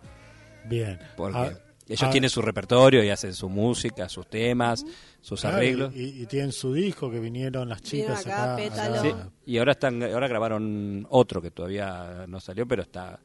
Bien. 0.64 0.98
Porque 1.16 1.38
Ah, 1.38 1.52
ellos 1.86 2.02
ah, 2.02 2.10
tienen 2.10 2.30
su 2.30 2.40
repertorio 2.40 3.04
y 3.04 3.10
hacen 3.10 3.34
su 3.34 3.48
música, 3.48 4.08
sus 4.08 4.26
temas, 4.26 4.84
sus 5.20 5.42
claro, 5.42 5.58
arreglos. 5.58 5.94
Y, 5.94 6.22
y 6.22 6.26
tienen 6.26 6.50
su 6.50 6.72
disco 6.72 7.10
que 7.10 7.20
vinieron 7.20 7.68
las 7.68 7.82
chicas 7.82 8.24
acá, 8.26 8.54
acá. 8.54 8.56
Pétalo. 8.56 9.02
Sí, 9.02 9.08
acá. 9.08 9.28
y 9.44 9.58
ahora 9.58 9.72
están 9.72 10.02
ahora 10.02 10.26
grabaron 10.26 11.06
otro 11.10 11.42
que 11.42 11.50
todavía 11.50 12.24
no 12.26 12.40
salió, 12.40 12.66
pero 12.66 12.82
está 12.82 13.20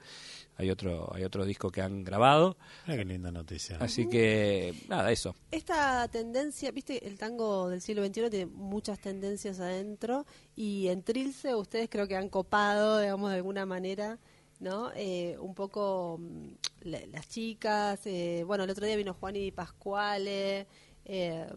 hay 0.59 0.69
otro 0.69 1.11
hay 1.15 1.23
otro 1.23 1.45
disco 1.45 1.71
que 1.71 1.81
han 1.81 2.03
grabado, 2.03 2.57
qué 2.85 3.03
linda 3.05 3.31
noticia. 3.31 3.77
así 3.79 4.07
que 4.07 4.73
nada, 4.87 5.11
eso. 5.11 5.33
Esta 5.51 6.07
tendencia, 6.09 6.69
viste, 6.71 7.07
el 7.07 7.17
tango 7.17 7.69
del 7.69 7.81
siglo 7.81 8.05
XXI 8.05 8.29
tiene 8.29 8.45
muchas 8.45 8.99
tendencias 8.99 9.59
adentro 9.59 10.25
y 10.55 10.87
en 10.89 11.01
Trilce 11.01 11.55
ustedes 11.55 11.89
creo 11.89 12.07
que 12.07 12.15
han 12.17 12.29
copado, 12.29 12.99
digamos, 12.99 13.29
de 13.31 13.37
alguna 13.37 13.65
manera, 13.65 14.19
¿no? 14.59 14.91
Eh, 14.95 15.37
un 15.39 15.55
poco 15.55 16.17
mm, 16.19 16.47
la- 16.81 17.05
las 17.07 17.27
chicas, 17.29 18.01
eh, 18.05 18.43
bueno, 18.45 18.65
el 18.65 18.69
otro 18.69 18.85
día 18.85 18.97
vino 18.97 19.13
Juan 19.13 19.35
y 19.37 19.51
Pascuale, 19.51 20.67
eh, 21.05 21.47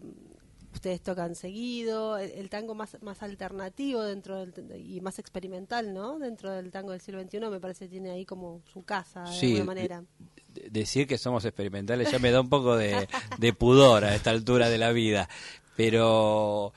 ustedes 0.73 1.01
tocan 1.03 1.35
seguido, 1.35 2.19
el, 2.19 2.31
el 2.33 2.49
tango 2.51 2.75
más, 2.75 2.97
más 3.03 3.23
alternativo 3.23 4.03
dentro 4.03 4.45
del, 4.47 4.53
y 4.81 5.01
más 5.01 5.19
experimental, 5.19 5.93
¿no? 5.95 6.19
Dentro 6.19 6.51
del 6.51 6.71
tango 6.71 6.93
del 6.93 7.01
siglo 7.01 7.21
XXI 7.23 7.41
me 7.51 7.61
parece 7.61 7.85
que 7.87 7.91
tiene 7.91 8.11
ahí 8.11 8.25
como 8.25 8.63
su 8.73 8.83
casa, 8.83 9.23
de 9.23 9.29
Sí, 9.37 9.47
alguna 9.49 9.65
manera. 9.65 10.05
de- 10.49 10.71
decir 10.71 11.07
que 11.07 11.19
somos 11.19 11.45
experimentales 11.45 12.11
ya 12.11 12.19
me 12.19 12.31
da 12.31 12.41
un 12.41 12.49
poco 12.49 12.77
de, 12.77 13.09
de 13.39 13.53
pudor 13.53 14.05
a 14.05 14.15
esta 14.15 14.31
altura 14.31 14.69
de 14.69 14.79
la 14.79 14.93
vida. 14.93 15.29
Pero 15.77 16.73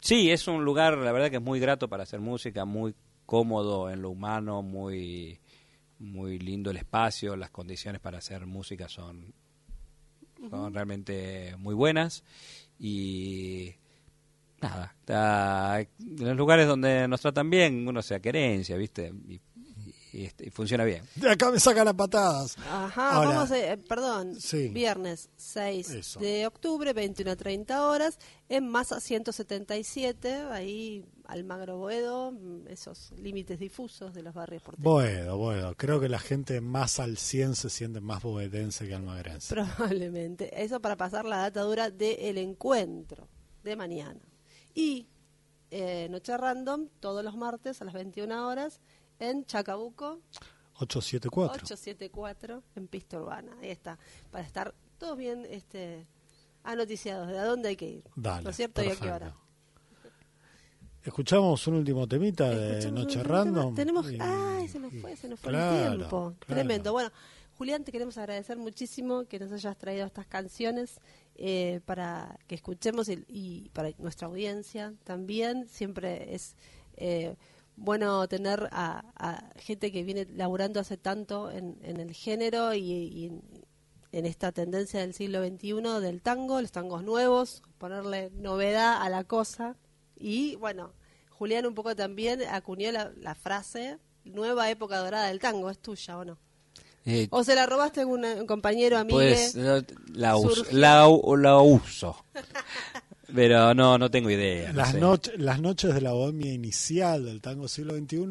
sí, 0.00 0.30
es 0.30 0.48
un 0.48 0.64
lugar, 0.64 0.96
la 0.98 1.12
verdad 1.12 1.30
que 1.30 1.36
es 1.36 1.42
muy 1.42 1.60
grato 1.60 1.88
para 1.88 2.02
hacer 2.02 2.20
música, 2.20 2.64
muy 2.64 2.94
cómodo 3.24 3.90
en 3.90 4.02
lo 4.02 4.10
humano, 4.10 4.62
muy, 4.62 5.40
muy 5.98 6.38
lindo 6.38 6.70
el 6.70 6.76
espacio, 6.76 7.36
las 7.36 7.50
condiciones 7.50 8.00
para 8.00 8.18
hacer 8.18 8.46
música 8.46 8.88
son, 8.88 9.32
son 10.50 10.74
realmente 10.74 11.54
muy 11.58 11.74
buenas. 11.74 12.22
Y 12.78 13.74
nada, 14.60 14.94
está- 15.00 15.80
en 15.80 15.88
los 16.18 16.36
lugares 16.36 16.66
donde 16.66 17.06
nos 17.08 17.20
tratan 17.20 17.48
bien, 17.50 17.86
uno 17.88 18.02
se 18.02 18.20
querencia, 18.20 18.76
¿viste? 18.76 19.12
Y, 19.28 19.40
y, 20.12 20.24
este, 20.24 20.46
y 20.46 20.50
funciona 20.50 20.84
bien. 20.84 21.02
De 21.16 21.30
acá 21.30 21.50
me 21.50 21.60
sacan 21.60 21.84
las 21.84 21.94
patadas. 21.94 22.56
Ajá, 22.70 23.12
Ahora, 23.16 23.30
vamos 23.30 23.50
a, 23.50 23.58
eh, 23.72 23.76
perdón, 23.76 24.34
Sí. 24.40 24.68
viernes 24.68 25.28
6 25.36 25.90
Eso. 25.90 26.20
de 26.20 26.46
octubre, 26.46 26.92
21 26.92 27.32
a 27.32 27.36
30 27.36 27.86
horas, 27.86 28.18
en 28.48 28.66
Masa 28.68 29.00
177, 29.00 30.32
ahí 30.50 31.04
Almagro 31.28 31.78
Boedo, 31.78 32.32
mm, 32.32 32.68
esos 32.68 33.12
límites 33.12 33.58
difusos 33.58 34.14
de 34.14 34.22
los 34.22 34.34
barrios 34.34 34.62
porteños. 34.62 34.84
Bueno, 34.92 35.36
bueno, 35.36 35.74
creo 35.76 36.00
que 36.00 36.08
la 36.08 36.18
gente 36.18 36.60
más 36.60 36.98
al 37.00 37.16
100 37.16 37.54
se 37.54 37.70
siente 37.70 38.00
más 38.00 38.22
boedense 38.22 38.86
que 38.86 38.94
almagrense. 38.94 39.54
Probablemente. 39.54 40.62
Eso 40.62 40.80
para 40.80 40.96
pasar 40.96 41.24
la 41.24 41.38
data 41.38 41.62
dura 41.62 41.90
del 41.90 42.38
encuentro 42.38 43.28
de 43.62 43.76
mañana. 43.76 44.20
Y 44.74 45.08
eh, 45.70 46.08
Noche 46.10 46.36
Random, 46.36 46.88
todos 47.00 47.24
los 47.24 47.36
martes 47.36 47.80
a 47.82 47.84
las 47.84 47.94
21 47.94 48.46
horas, 48.48 48.80
en 49.18 49.44
Chacabuco 49.46 50.20
874. 50.74 51.54
874, 51.64 52.62
en 52.76 52.88
Pista 52.88 53.18
Urbana. 53.18 53.56
Ahí 53.60 53.70
está, 53.70 53.98
para 54.30 54.44
estar 54.44 54.74
todos 54.98 55.16
bien 55.16 55.46
este, 55.50 56.06
anoticiados 56.62 57.28
de 57.28 57.38
a 57.38 57.44
dónde 57.44 57.70
hay 57.70 57.76
que 57.76 57.88
ir. 57.88 58.04
Dale, 58.14 58.44
¿No 58.44 58.50
es 58.50 58.56
cierto? 58.56 58.82
¿Y 58.82 58.86
a 58.86 58.90
qué 58.90 58.96
perfecto. 58.96 59.14
hora? 59.16 59.36
Escuchamos 61.06 61.64
un 61.68 61.74
último 61.74 62.06
temita 62.08 62.50
de 62.50 62.90
Noche 62.90 63.22
Random. 63.22 63.74
Tenemos, 63.74 64.10
y- 64.10 64.18
ay, 64.20 64.66
se 64.66 64.80
nos 64.80 64.92
fue, 65.00 65.16
se 65.16 65.28
nos 65.28 65.38
fue 65.38 65.50
Claro, 65.50 65.92
el 65.92 65.98
tiempo. 65.98 66.34
claro. 66.40 66.62
Tremendo. 66.62 66.92
Bueno, 66.92 67.10
Julián, 67.56 67.84
te 67.84 67.92
queremos 67.92 68.18
agradecer 68.18 68.56
muchísimo 68.58 69.24
que 69.24 69.38
nos 69.38 69.52
hayas 69.52 69.76
traído 69.78 70.04
estas 70.04 70.26
canciones 70.26 70.98
eh, 71.36 71.80
para 71.84 72.38
que 72.48 72.56
escuchemos 72.56 73.08
y, 73.08 73.24
y 73.28 73.68
para 73.72 73.90
nuestra 73.98 74.26
audiencia 74.26 74.94
también. 75.04 75.68
Siempre 75.68 76.34
es 76.34 76.56
eh, 76.96 77.36
bueno 77.76 78.26
tener 78.26 78.68
a, 78.72 79.04
a 79.16 79.52
gente 79.60 79.92
que 79.92 80.02
viene 80.02 80.26
laburando 80.34 80.80
hace 80.80 80.96
tanto 80.96 81.52
en, 81.52 81.78
en 81.82 82.00
el 82.00 82.12
género 82.14 82.74
y, 82.74 82.80
y 82.82 83.26
en, 83.26 83.42
en 84.10 84.26
esta 84.26 84.50
tendencia 84.50 85.00
del 85.00 85.14
siglo 85.14 85.46
XXI 85.46 86.00
del 86.00 86.20
tango, 86.20 86.60
los 86.60 86.72
tangos 86.72 87.04
nuevos, 87.04 87.62
ponerle 87.78 88.30
novedad 88.34 89.00
a 89.00 89.08
la 89.08 89.22
cosa. 89.22 89.76
Y 90.18 90.56
bueno, 90.56 90.92
Julián 91.30 91.66
un 91.66 91.74
poco 91.74 91.94
también 91.94 92.42
acuñó 92.42 92.90
la, 92.92 93.12
la 93.20 93.34
frase 93.34 93.98
nueva 94.24 94.70
época 94.70 94.98
dorada 94.98 95.28
del 95.28 95.38
tango, 95.38 95.70
¿es 95.70 95.78
tuya 95.78 96.18
o 96.18 96.24
no? 96.24 96.38
Eh, 97.04 97.28
¿O 97.30 97.44
se 97.44 97.54
la 97.54 97.66
robaste 97.66 98.00
a 98.00 98.02
algún 98.02 98.24
eh, 98.24 98.44
compañero, 98.46 98.98
amigo? 98.98 99.18
pues 99.18 99.54
no, 99.54 99.80
la, 100.14 100.36
uso, 100.36 100.64
la, 100.72 101.06
u- 101.08 101.36
la 101.36 101.58
uso. 101.58 102.16
Pero 103.34 103.74
no, 103.74 103.98
no 103.98 104.10
tengo 104.10 104.30
idea. 104.30 104.72
no 104.72 104.78
Las, 104.78 104.92
sé. 104.92 105.00
noche- 105.00 105.32
las 105.36 105.60
noches 105.60 105.94
de 105.94 106.00
la 106.00 106.12
bohemia 106.12 106.52
inicial 106.52 107.24
del 107.24 107.40
tango 107.40 107.68
siglo 107.68 107.94
XXI 107.96 108.26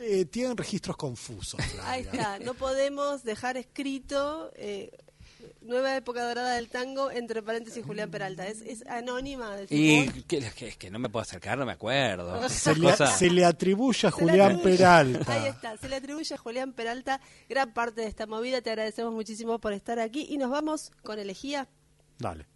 eh, 0.00 0.24
tienen 0.26 0.56
registros 0.56 0.96
confusos. 0.96 1.60
Ahí 1.84 2.02
está, 2.02 2.38
no 2.40 2.54
podemos 2.54 3.24
dejar 3.24 3.56
escrito 3.56 4.50
eh, 4.56 4.90
nueva 5.68 5.94
época 5.96 6.26
dorada 6.26 6.54
del 6.54 6.68
tango 6.68 7.10
entre 7.10 7.42
paréntesis 7.42 7.84
Julián 7.84 8.10
Peralta. 8.10 8.46
Es, 8.48 8.62
es 8.62 8.86
anónima. 8.86 9.54
decís 9.54 9.78
Y 9.78 10.22
que, 10.22 10.40
que- 10.50 10.72
que 10.76 10.90
no 10.90 10.98
me 10.98 11.08
puedo 11.08 11.22
acercar, 11.22 11.56
no 11.58 11.66
me 11.66 11.72
acuerdo. 11.72 12.48
Se 12.48 12.74
le, 12.74 12.90
Cosa- 12.90 13.06
se 13.06 13.30
le 13.30 13.44
atribuye 13.44 14.08
a 14.08 14.10
Se 14.10 14.10
Julián 14.10 14.52
atribuye. 14.52 14.76
Peralta. 14.76 15.32
Ahí 15.32 15.46
está, 15.48 15.76
se 15.76 15.88
le 15.88 15.96
atribuye 15.96 16.34
a 16.34 16.38
Julián 16.38 16.72
Peralta 16.72 17.20
gran 17.48 17.72
parte 17.72 18.00
de 18.00 18.06
esta 18.08 18.26
movida. 18.26 18.60
Te 18.62 18.70
agradecemos 18.70 19.12
muchísimo 19.14 19.58
por 19.60 19.72
estar 19.72 19.98
aquí 20.00 20.26
y 20.28 20.38
nos 20.38 20.50
vamos 20.50 20.90
con 21.02 21.18
elegía. 21.18 21.68
Dale. 22.18 22.46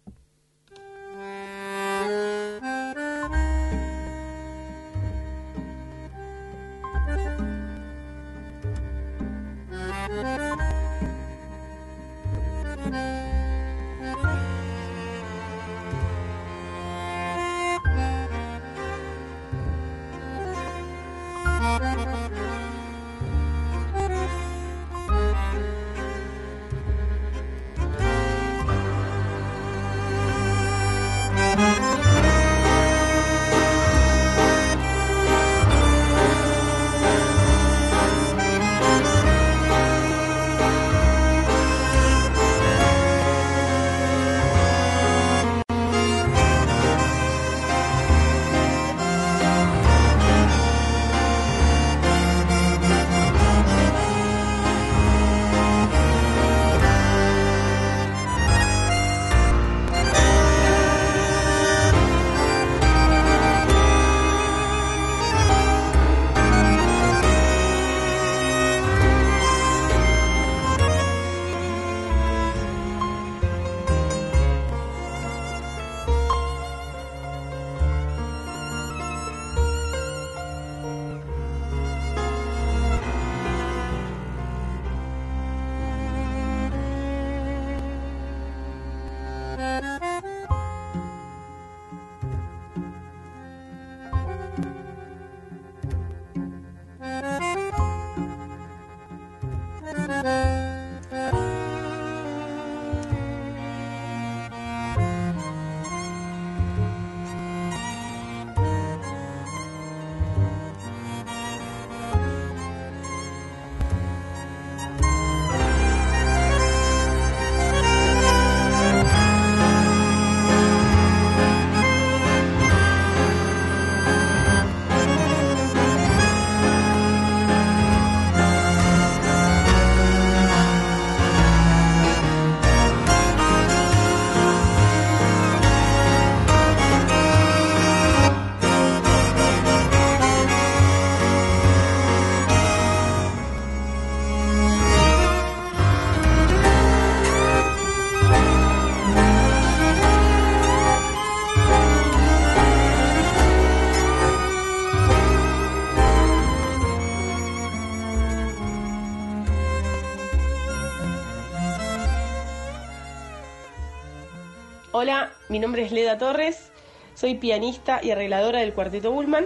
Mi 165.53 165.59
nombre 165.59 165.83
es 165.83 165.91
Leda 165.91 166.17
Torres, 166.17 166.71
soy 167.13 167.35
pianista 167.35 167.99
y 168.01 168.09
arregladora 168.09 168.61
del 168.61 168.73
Cuarteto 168.73 169.11
Bullman 169.11 169.45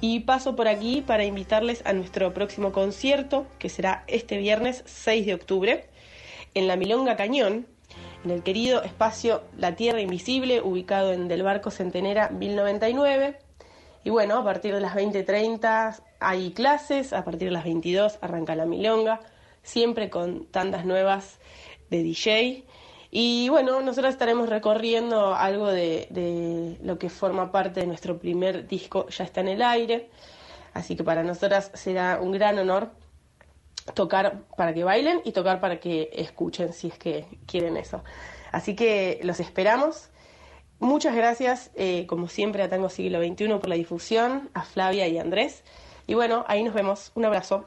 y 0.00 0.18
paso 0.18 0.56
por 0.56 0.66
aquí 0.66 1.04
para 1.06 1.24
invitarles 1.24 1.86
a 1.86 1.92
nuestro 1.92 2.34
próximo 2.34 2.72
concierto, 2.72 3.46
que 3.60 3.68
será 3.68 4.02
este 4.08 4.38
viernes 4.38 4.82
6 4.86 5.24
de 5.24 5.34
octubre, 5.34 5.88
en 6.54 6.66
la 6.66 6.74
Milonga 6.74 7.14
Cañón, 7.14 7.68
en 8.24 8.32
el 8.32 8.42
querido 8.42 8.82
espacio 8.82 9.44
La 9.56 9.76
Tierra 9.76 10.00
Invisible, 10.00 10.62
ubicado 10.62 11.12
en 11.12 11.28
Del 11.28 11.44
Barco 11.44 11.70
Centenera 11.70 12.28
1099. 12.30 13.38
Y 14.02 14.10
bueno, 14.10 14.38
a 14.38 14.42
partir 14.42 14.74
de 14.74 14.80
las 14.80 14.96
20.30 14.96 16.02
hay 16.18 16.50
clases, 16.54 17.12
a 17.12 17.22
partir 17.22 17.50
de 17.50 17.54
las 17.54 17.62
22 17.62 18.18
arranca 18.20 18.56
la 18.56 18.66
milonga, 18.66 19.20
siempre 19.62 20.10
con 20.10 20.46
tandas 20.46 20.84
nuevas 20.84 21.38
de 21.88 22.02
DJ. 22.02 22.65
Y 23.10 23.48
bueno, 23.48 23.80
nosotros 23.80 24.12
estaremos 24.12 24.48
recorriendo 24.48 25.34
algo 25.34 25.68
de, 25.68 26.08
de, 26.10 26.78
lo 26.82 26.98
que 26.98 27.08
forma 27.08 27.52
parte 27.52 27.80
de 27.80 27.86
nuestro 27.86 28.18
primer 28.18 28.66
disco, 28.66 29.08
ya 29.08 29.24
está 29.24 29.40
en 29.40 29.48
el 29.48 29.62
aire. 29.62 30.10
Así 30.74 30.96
que 30.96 31.04
para 31.04 31.22
nosotras 31.22 31.70
será 31.74 32.20
un 32.20 32.32
gran 32.32 32.58
honor 32.58 32.90
tocar 33.94 34.42
para 34.56 34.74
que 34.74 34.84
bailen 34.84 35.20
y 35.24 35.32
tocar 35.32 35.60
para 35.60 35.78
que 35.78 36.10
escuchen 36.12 36.72
si 36.72 36.88
es 36.88 36.98
que 36.98 37.26
quieren 37.46 37.76
eso. 37.76 38.02
Así 38.52 38.74
que 38.74 39.20
los 39.22 39.40
esperamos. 39.40 40.10
Muchas 40.78 41.14
gracias, 41.14 41.70
eh, 41.74 42.06
como 42.06 42.28
siempre, 42.28 42.62
a 42.62 42.68
Tango 42.68 42.90
Siglo 42.90 43.22
XXI 43.22 43.48
por 43.48 43.68
la 43.68 43.76
difusión, 43.76 44.50
a 44.52 44.62
Flavia 44.62 45.08
y 45.08 45.18
Andrés. 45.18 45.64
Y 46.06 46.14
bueno, 46.14 46.44
ahí 46.48 46.62
nos 46.62 46.74
vemos. 46.74 47.12
Un 47.14 47.24
abrazo. 47.24 47.64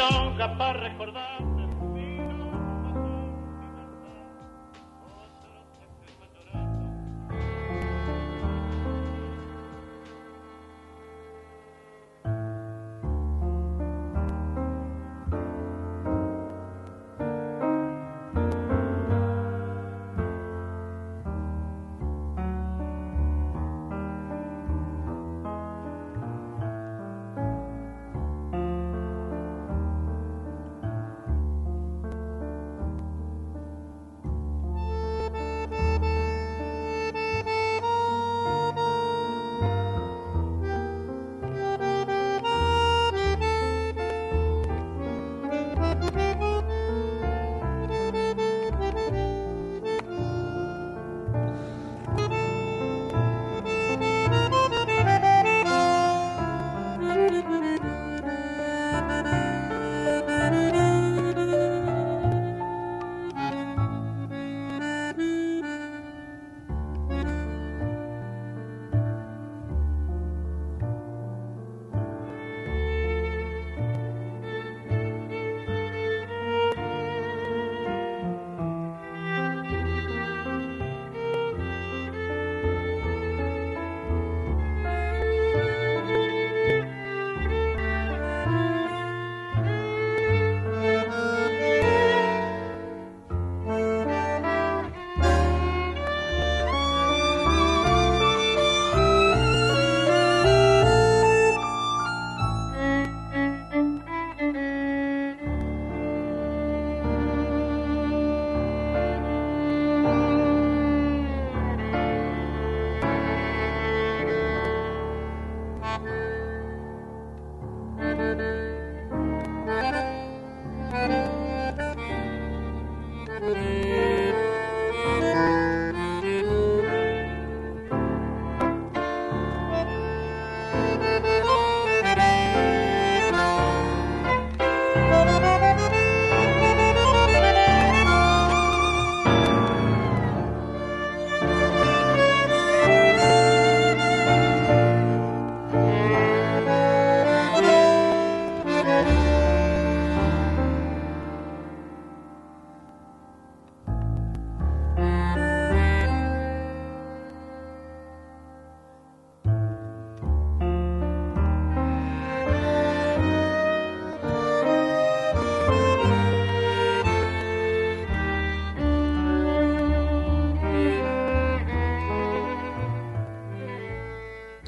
Milonga 0.00 0.48
para 0.56 0.80
recordar. 0.80 1.09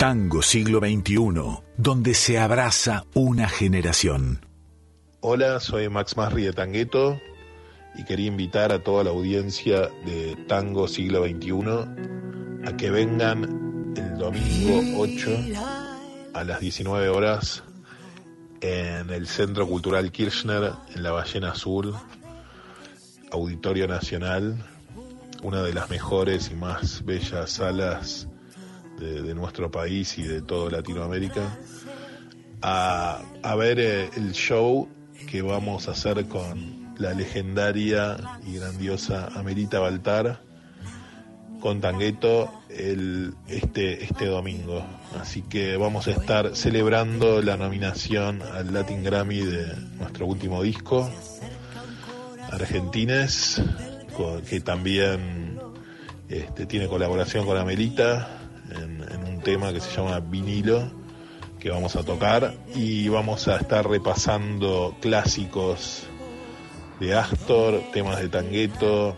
Tango 0.02 0.42
siglo 0.42 0.80
XXI, 0.80 1.62
donde 1.76 2.14
se 2.14 2.36
abraza 2.36 3.04
una 3.14 3.48
generación. 3.48 4.44
Hola, 5.20 5.60
soy 5.60 5.88
Max 5.88 6.16
Masri 6.16 6.42
de 6.42 6.52
Tangueto 6.52 7.20
y 7.94 8.02
quería 8.04 8.26
invitar 8.26 8.72
a 8.72 8.82
toda 8.82 9.04
la 9.04 9.10
audiencia 9.10 9.90
de 10.04 10.34
Tango 10.48 10.88
siglo 10.88 11.24
XXI 11.24 12.66
a 12.66 12.76
que 12.76 12.90
vengan 12.90 13.94
el 13.96 14.18
domingo 14.18 15.00
8 15.00 15.38
a 16.34 16.42
las 16.42 16.58
19 16.58 17.08
horas 17.08 17.62
en 18.60 19.08
el 19.08 19.28
Centro 19.28 19.68
Cultural 19.68 20.10
Kirchner, 20.10 20.72
en 20.96 21.02
la 21.04 21.12
Ballena 21.12 21.52
Azul, 21.52 21.94
Auditorio 23.30 23.86
Nacional, 23.86 24.56
una 25.44 25.62
de 25.62 25.72
las 25.72 25.90
mejores 25.90 26.50
y 26.50 26.56
más 26.56 27.04
bellas 27.04 27.52
salas 27.52 28.26
de, 29.02 29.34
nuestro 29.34 29.70
país 29.70 30.16
y 30.18 30.22
de 30.22 30.42
toda 30.42 30.70
Latinoamérica, 30.70 31.58
a, 32.60 33.22
a 33.42 33.54
ver 33.56 33.80
eh, 33.80 34.10
el 34.16 34.32
show 34.32 34.88
que 35.28 35.42
vamos 35.42 35.88
a 35.88 35.92
hacer 35.92 36.26
con 36.26 36.94
la 36.98 37.14
legendaria 37.14 38.16
y 38.46 38.56
grandiosa 38.56 39.28
Amerita 39.34 39.80
Baltar 39.80 40.40
con 41.62 41.80
Tangueto 41.80 42.52
el, 42.68 43.34
este, 43.46 44.04
este 44.04 44.26
domingo. 44.26 44.84
Así 45.20 45.42
que 45.42 45.76
vamos 45.76 46.08
a 46.08 46.10
estar 46.10 46.56
celebrando 46.56 47.40
la 47.40 47.56
nominación 47.56 48.42
al 48.42 48.74
Latin 48.74 49.04
Grammy 49.04 49.40
de 49.40 49.76
nuestro 49.96 50.26
último 50.26 50.60
disco, 50.62 51.08
Argentines, 52.50 53.62
que 54.48 54.60
también 54.60 55.60
este, 56.28 56.66
tiene 56.66 56.88
colaboración 56.88 57.46
con 57.46 57.56
Amelita 57.56 58.41
tema 59.42 59.72
que 59.72 59.80
se 59.80 59.90
llama 59.90 60.20
Vinilo, 60.20 60.90
que 61.58 61.70
vamos 61.70 61.96
a 61.96 62.02
tocar 62.02 62.54
y 62.74 63.08
vamos 63.08 63.48
a 63.48 63.56
estar 63.56 63.88
repasando 63.88 64.96
clásicos 65.00 66.04
de 67.00 67.14
Astor, 67.14 67.80
temas 67.92 68.20
de 68.20 68.28
Tangueto, 68.28 69.16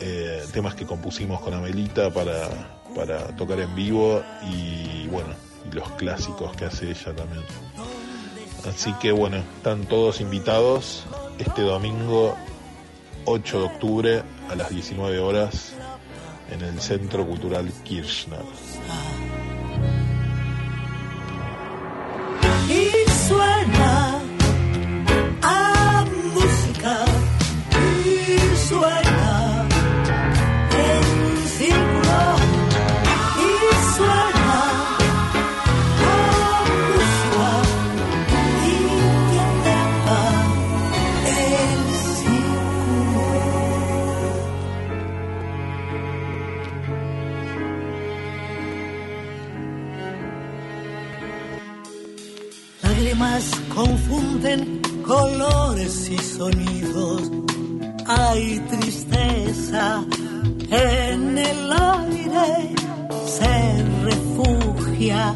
eh, 0.00 0.44
temas 0.52 0.74
que 0.74 0.86
compusimos 0.86 1.40
con 1.40 1.54
Amelita 1.54 2.10
para, 2.10 2.48
para 2.94 3.36
tocar 3.36 3.60
en 3.60 3.74
vivo 3.74 4.22
y 4.50 5.06
bueno, 5.08 5.34
los 5.72 5.90
clásicos 5.92 6.54
que 6.56 6.66
hace 6.66 6.90
ella 6.90 7.14
también. 7.14 7.44
Así 8.68 8.92
que 8.94 9.12
bueno, 9.12 9.36
están 9.36 9.84
todos 9.86 10.20
invitados 10.20 11.04
este 11.38 11.62
domingo 11.62 12.36
8 13.24 13.60
de 13.60 13.64
octubre 13.66 14.22
a 14.48 14.54
las 14.54 14.70
19 14.70 15.18
horas 15.18 15.74
en 16.50 16.62
el 16.62 16.80
Centro 16.80 17.26
Cultural 17.26 17.72
Kirchner. 17.84 18.44
Colores 55.06 56.08
y 56.08 56.18
sonidos. 56.18 57.22
Hay 58.06 58.60
tristeza 58.70 60.04
en 60.70 61.38
el 61.38 61.72
aire, 61.72 62.74
se 63.26 63.84
refugia 64.04 65.34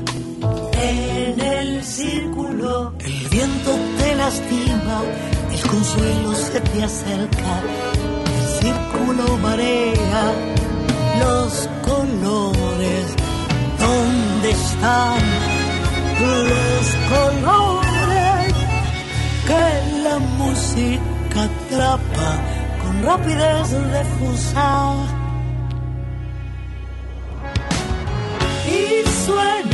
en 0.80 1.40
el 1.40 1.84
círculo. 1.84 2.92
El 3.00 3.28
viento 3.28 3.70
te 3.98 4.14
lastima, 4.14 5.02
el 5.52 5.60
consuelo 5.68 6.34
se 6.34 6.60
te 6.60 6.84
acerca. 6.84 7.62
El 8.36 8.62
círculo 8.62 9.38
marea 9.38 10.32
los 11.18 11.68
colores. 11.84 13.06
¿Dónde 13.78 14.50
están? 14.50 15.60
los 16.20 16.96
colores 17.08 17.59
música 20.70 21.42
atrapa 21.42 22.30
con 22.82 23.02
rapidez 23.02 23.70
difusa. 23.92 24.94
Y 28.68 29.08
suena 29.24 29.69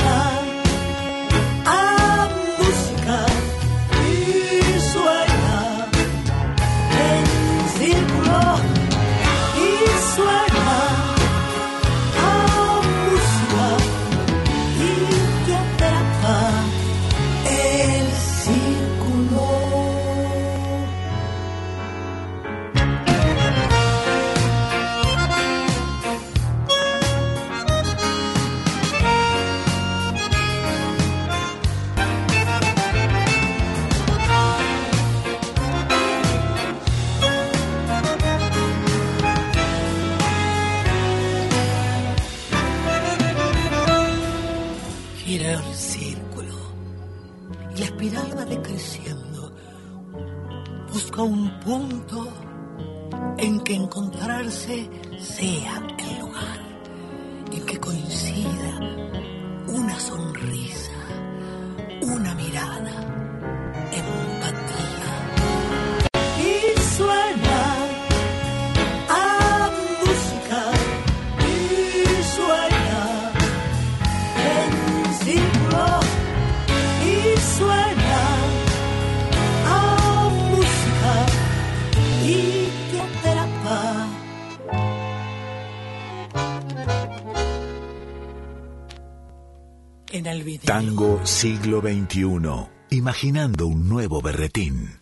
el 90.37 90.45
video. 90.45 90.67
Tango 90.67 91.25
siglo 91.25 91.81
XXI. 91.81 92.69
Imaginando 92.91 93.67
un 93.67 93.89
nuevo 93.89 94.21
berretín. 94.23 95.01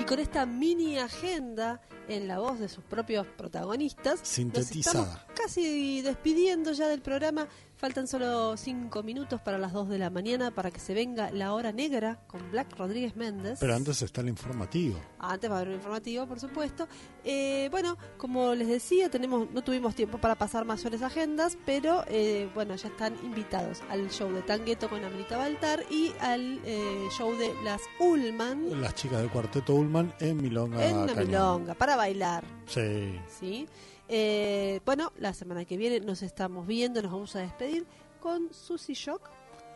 Y 0.00 0.04
con 0.04 0.18
esta 0.18 0.46
mini 0.46 0.98
agenda 0.98 1.80
en 2.10 2.28
la 2.28 2.38
voz 2.38 2.58
de 2.58 2.68
sus 2.68 2.84
propios 2.84 3.26
protagonistas, 3.26 4.18
nos 4.20 4.28
Sintetizada. 4.28 5.00
estamos 5.04 5.20
casi 5.36 6.02
despidiendo 6.02 6.72
ya 6.72 6.88
del 6.88 7.00
programa. 7.00 7.46
Faltan 7.76 8.06
solo 8.06 8.58
cinco 8.58 9.02
minutos 9.02 9.40
para 9.40 9.56
las 9.56 9.72
2 9.72 9.88
de 9.88 9.96
la 9.98 10.10
mañana 10.10 10.50
para 10.50 10.70
que 10.70 10.78
se 10.80 10.92
venga 10.92 11.30
la 11.30 11.54
hora 11.54 11.72
negra 11.72 12.20
con 12.26 12.50
Black 12.50 12.76
Rodríguez 12.76 13.16
Méndez. 13.16 13.56
Pero 13.58 13.74
antes 13.74 14.02
está 14.02 14.20
el 14.20 14.28
informativo. 14.28 15.00
Antes 15.18 15.50
va 15.50 15.54
a 15.54 15.58
haber 15.60 15.68
un 15.70 15.74
informativo, 15.76 16.26
por 16.26 16.38
supuesto. 16.38 16.86
Eh, 17.24 17.68
bueno, 17.70 17.96
como 18.18 18.54
les 18.54 18.68
decía, 18.68 19.08
tenemos 19.10 19.50
no 19.50 19.62
tuvimos 19.64 19.94
tiempo 19.94 20.18
para 20.18 20.34
pasar 20.34 20.66
mayores 20.66 21.00
agendas, 21.00 21.56
pero 21.64 22.04
eh, 22.08 22.50
bueno, 22.54 22.74
ya 22.74 22.88
están 22.88 23.14
invitados 23.24 23.78
al 23.88 24.10
show 24.10 24.30
de 24.30 24.42
Tangueto 24.42 24.90
con 24.90 25.02
Amrita 25.02 25.38
Baltar 25.38 25.82
y 25.90 26.12
al 26.20 26.60
eh, 26.66 27.08
show 27.16 27.34
de 27.38 27.50
las 27.64 27.80
Ullman 27.98 28.78
Las 28.82 28.94
chicas 28.94 29.20
del 29.22 29.30
cuarteto 29.30 29.72
Ullman 29.74 30.12
en 30.20 30.36
Milonga. 30.36 30.84
en 30.86 31.06
la 31.06 31.14
Cañón. 31.14 31.26
milonga 31.28 31.74
para 31.74 31.96
bailar. 32.00 32.44
Sí. 32.66 33.20
¿sí? 33.38 33.68
Eh, 34.08 34.80
bueno, 34.86 35.12
la 35.18 35.34
semana 35.34 35.64
que 35.64 35.76
viene 35.76 36.00
nos 36.00 36.22
estamos 36.22 36.66
viendo, 36.66 37.02
nos 37.02 37.12
vamos 37.12 37.36
a 37.36 37.40
despedir 37.40 37.86
con 38.20 38.52
Susy 38.52 38.94
Shock. 38.94 39.20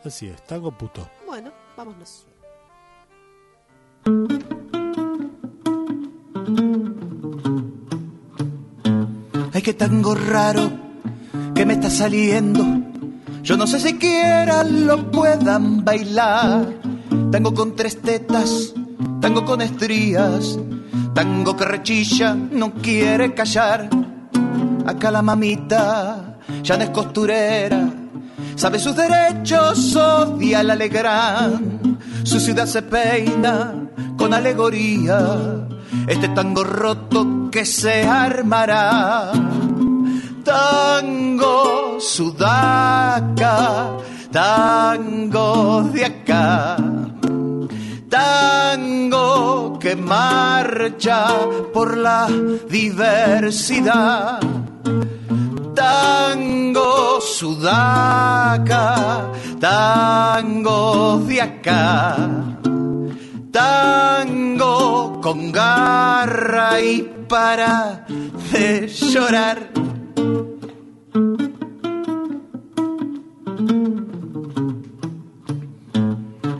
Así 0.03 0.27
es, 0.27 0.43
tango 0.45 0.71
puto. 0.71 1.07
Bueno, 1.25 1.51
vámonos. 1.77 2.25
Ay, 9.53 9.61
qué 9.61 9.73
tango 9.73 10.15
raro 10.15 10.71
que 11.53 11.65
me 11.65 11.73
está 11.73 11.89
saliendo. 11.89 12.63
Yo 13.43 13.55
no 13.55 13.67
sé 13.67 13.79
siquiera 13.79 14.63
lo 14.63 15.11
puedan 15.11 15.85
bailar. 15.85 16.73
Tango 17.31 17.53
con 17.53 17.75
tres 17.75 18.01
tetas, 18.01 18.73
tango 19.21 19.45
con 19.45 19.61
estrías, 19.61 20.57
tango 21.15 21.55
que 21.55 21.63
rechilla, 21.63 22.35
no 22.35 22.73
quiere 22.73 23.33
callar. 23.33 23.89
Acá 24.85 25.09
la 25.09 25.21
mamita 25.21 26.37
ya 26.61 26.77
no 26.77 26.83
es 26.83 26.89
costurera, 26.89 27.89
sabe 28.55 28.77
sus 28.77 28.95
derechos, 28.95 29.95
odia 29.95 30.59
el 30.59 30.69
alegrán. 30.69 31.97
Su 32.23 32.39
ciudad 32.39 32.67
se 32.67 32.81
peina 32.81 33.73
con 34.17 34.33
alegoría. 34.33 35.65
Este 36.05 36.27
tango 36.29 36.63
roto 36.63 37.49
que 37.49 37.65
se 37.65 38.03
armará. 38.03 39.31
Tango 40.43 41.97
sudaca, 41.99 43.97
tango 44.31 45.89
de 45.93 46.14
marcha 49.95 51.27
por 51.73 51.97
la 51.97 52.27
diversidad. 52.69 54.39
Tango 55.73 57.19
sudaca, 57.21 58.95
tango 59.59 61.19
de 61.27 61.41
acá, 61.41 62.15
tango 63.51 65.19
con 65.21 65.51
garra 65.51 66.81
y 66.81 67.01
para 67.27 68.05
de 68.51 68.87
llorar. 68.87 69.71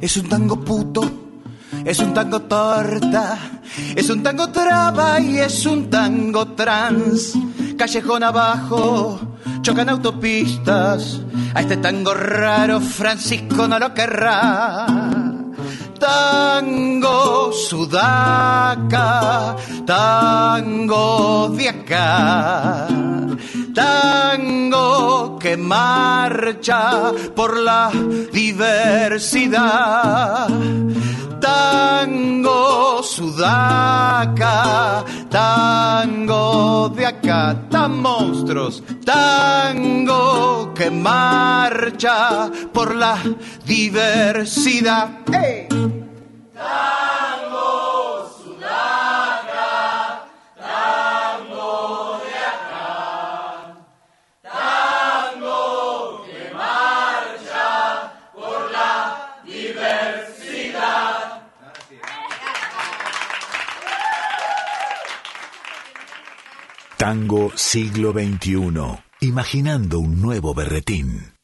Es 0.01 0.17
un 0.17 0.29
tango 0.29 0.59
puto 0.59 1.24
es 1.85 1.99
un 1.99 2.13
tango 2.13 2.41
torta, 2.41 3.37
es 3.95 4.09
un 4.09 4.21
tango 4.23 4.49
traba 4.49 5.19
y 5.19 5.37
es 5.37 5.67
un 5.67 5.89
tango 5.89 6.47
trans. 6.47 7.33
Callejón 7.77 8.23
abajo, 8.23 9.19
chocan 9.61 9.89
autopistas. 9.89 11.21
A 11.53 11.61
este 11.61 11.77
tango 11.77 12.13
raro 12.13 12.81
Francisco 12.81 13.65
no 13.67 13.79
lo 13.79 13.93
querrá. 13.93 14.85
Tango 15.99 17.53
sudaca, 17.53 19.55
tango 19.85 21.53
de 21.55 21.69
acá. 21.69 22.87
Tango 23.73 25.39
que 25.39 25.55
marcha 25.55 27.13
por 27.35 27.57
la 27.57 27.89
diversidad. 28.33 30.49
Tango 31.39 33.01
sudaca, 33.03 35.03
tango 35.29 36.89
de 36.89 37.05
acá, 37.05 37.55
tan 37.69 38.01
monstruos. 38.01 38.83
Tango 39.03 40.73
que 40.73 40.89
marcha 40.91 42.49
por 42.73 42.95
la 42.95 43.17
diversidad. 43.65 45.09
¡Ey! 45.31 45.67
Tango 46.53 47.84
Tango 67.05 67.51
siglo 67.55 68.13
XXI. 68.13 68.97
Imaginando 69.21 69.99
un 69.99 70.19
nuevo 70.23 70.55
berretín. 70.55 71.34